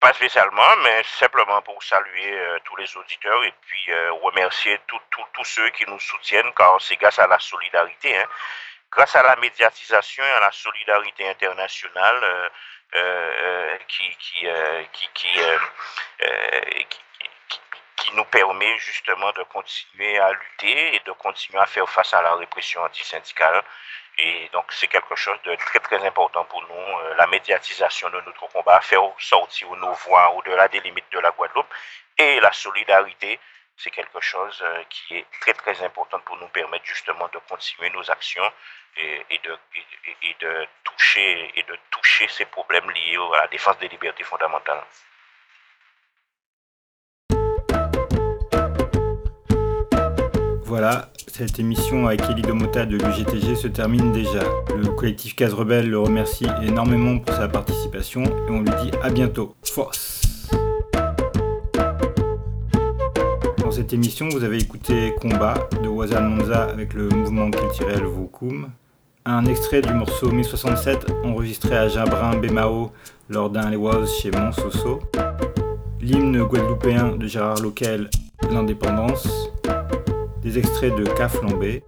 Pas 0.00 0.12
spécialement, 0.12 0.76
mais 0.82 1.02
simplement 1.04 1.60
pour 1.62 1.82
saluer 1.82 2.38
tous 2.64 2.76
les 2.76 2.96
auditeurs 2.96 3.42
et 3.44 3.54
puis 3.62 3.92
remercier 4.22 4.78
tous 4.86 5.44
ceux 5.44 5.70
qui 5.70 5.84
nous 5.86 5.98
soutiennent, 5.98 6.52
car 6.54 6.80
c'est 6.80 6.96
grâce 6.96 7.18
à 7.18 7.26
la 7.26 7.38
solidarité. 7.38 8.16
Hein. 8.16 8.26
grâce 8.90 9.16
à 9.16 9.22
la 9.22 9.36
médiatisation 9.36 10.22
et 10.22 10.30
à 10.30 10.40
la 10.40 10.52
solidarité 10.52 11.28
internationale 11.28 12.50
qui 17.96 18.14
nous 18.14 18.24
permet 18.26 18.78
justement 18.78 19.32
de 19.32 19.42
continuer 19.44 20.18
à 20.18 20.32
lutter 20.32 20.96
et 20.96 21.00
de 21.06 21.12
continuer 21.12 21.60
à 21.60 21.66
faire 21.66 21.88
face 21.88 22.12
à 22.12 22.22
la 22.22 22.34
répression 22.34 22.82
antisyndicale. 22.82 23.62
Et 24.18 24.48
donc 24.52 24.66
c'est 24.72 24.86
quelque 24.86 25.16
chose 25.16 25.38
de 25.44 25.54
très 25.56 25.80
très 25.80 26.04
important 26.06 26.44
pour 26.44 26.62
nous, 26.62 26.98
euh, 26.98 27.14
la 27.16 27.26
médiatisation 27.26 28.08
de 28.10 28.20
notre 28.20 28.46
combat, 28.48 28.80
faire 28.80 29.02
sortir 29.18 29.70
nos 29.74 29.92
voix 29.92 30.30
au-delà 30.34 30.68
des 30.68 30.80
limites 30.80 31.10
de 31.10 31.18
la 31.18 31.32
Guadeloupe 31.32 31.72
et 32.18 32.38
la 32.38 32.52
solidarité, 32.52 33.40
c'est 33.76 33.90
quelque 33.90 34.20
chose 34.20 34.62
euh, 34.62 34.84
qui 34.88 35.16
est 35.16 35.26
très 35.40 35.52
très 35.52 35.82
important 35.82 36.20
pour 36.20 36.36
nous 36.36 36.48
permettre 36.48 36.84
justement 36.84 37.28
de 37.32 37.38
continuer 37.48 37.90
nos 37.90 38.08
actions 38.08 38.52
et, 38.96 39.26
et, 39.30 39.38
de, 39.38 39.58
et 40.22 40.36
de, 40.38 40.66
toucher, 40.84 41.50
et 41.56 41.62
de 41.64 41.76
toucher 41.90 42.28
ces 42.28 42.44
problèmes 42.44 42.88
liés 42.90 43.18
à 43.34 43.40
la 43.40 43.46
défense 43.48 43.78
des 43.78 43.88
libertés 43.88 44.22
fondamentales. 44.22 44.84
Voilà, 50.76 51.12
cette 51.28 51.60
émission 51.60 52.08
avec 52.08 52.28
Elie 52.28 52.42
Domota 52.42 52.84
de 52.84 52.96
l'UGTG 52.96 53.54
se 53.54 53.68
termine 53.68 54.10
déjà. 54.10 54.42
Le 54.76 54.88
collectif 54.88 55.36
Case 55.36 55.54
Rebelle 55.54 55.88
le 55.88 56.00
remercie 56.00 56.48
énormément 56.64 57.20
pour 57.20 57.32
sa 57.32 57.46
participation 57.46 58.24
et 58.24 58.50
on 58.50 58.58
lui 58.58 58.72
dit 58.82 58.90
à 59.00 59.08
bientôt. 59.10 59.54
Force 59.62 60.22
Dans 63.58 63.70
cette 63.70 63.92
émission, 63.92 64.28
vous 64.30 64.42
avez 64.42 64.58
écouté 64.58 65.14
Combat 65.20 65.54
de 65.80 65.86
Wazan 65.86 66.22
Monza 66.22 66.64
avec 66.64 66.92
le 66.94 67.08
mouvement 67.08 67.52
culturel 67.52 68.02
Vukum, 68.04 68.68
un 69.26 69.44
extrait 69.44 69.80
du 69.80 69.94
morceau 69.94 70.32
1067 70.32 71.06
enregistré 71.22 71.76
à 71.76 71.86
Jabrin 71.86 72.36
Bémao 72.36 72.90
lors 73.28 73.48
d'un 73.48 73.70
Lewaz 73.70 74.10
chez 74.20 74.32
Monsoso, 74.32 74.98
l'hymne 76.00 76.42
guadeloupéen 76.42 77.14
de 77.14 77.28
Gérard 77.28 77.60
Loquel, 77.60 78.10
L'indépendance, 78.50 79.50
des 80.44 80.58
extraits 80.58 80.94
de 80.94 81.04
K 81.04 81.28
flambé. 81.28 81.82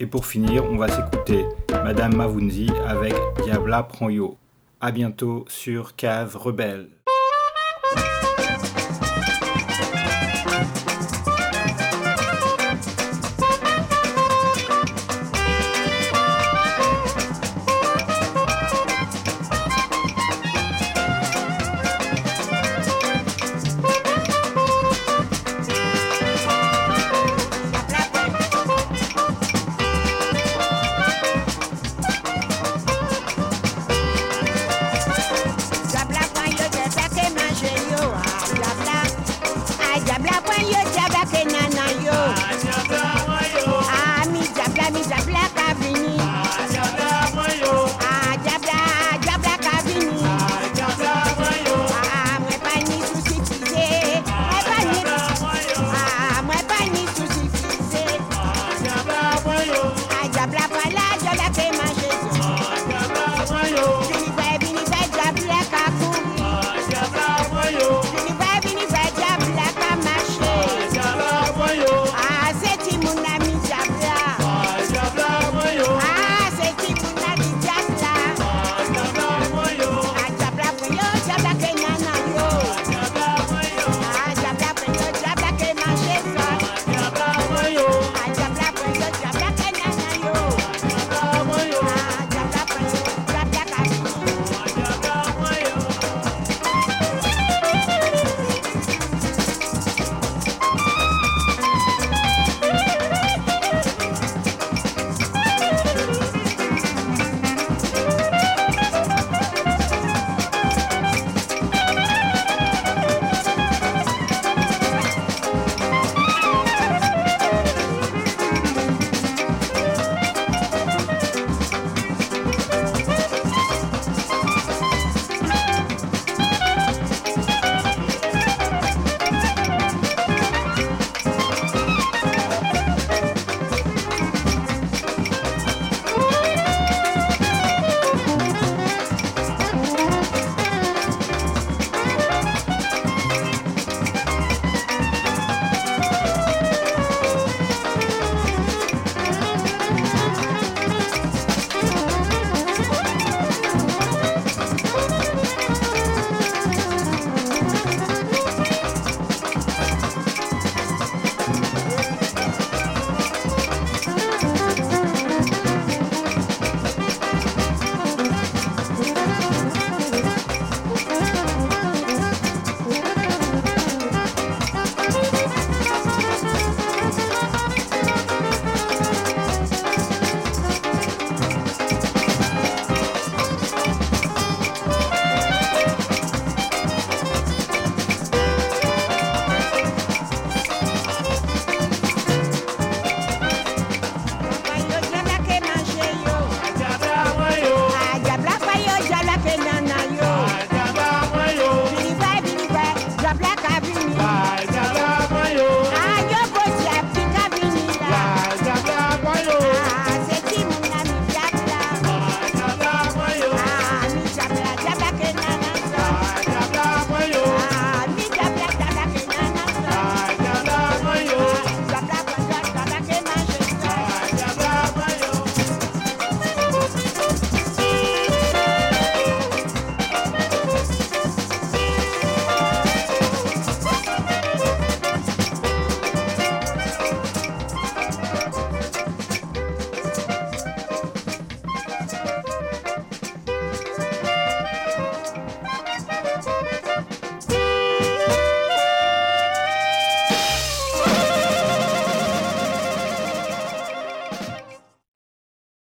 Et 0.00 0.06
pour 0.06 0.26
finir, 0.26 0.64
on 0.64 0.76
va 0.76 0.88
s'écouter 0.88 1.46
Madame 1.70 2.16
Mavunzi 2.16 2.68
avec 2.86 3.14
Diabla 3.44 3.84
Prend 3.84 4.10
Yo. 4.10 4.36
A 4.80 4.90
bientôt 4.90 5.44
sur 5.48 5.94
Cave 5.94 6.36
Rebelle. 6.36 6.88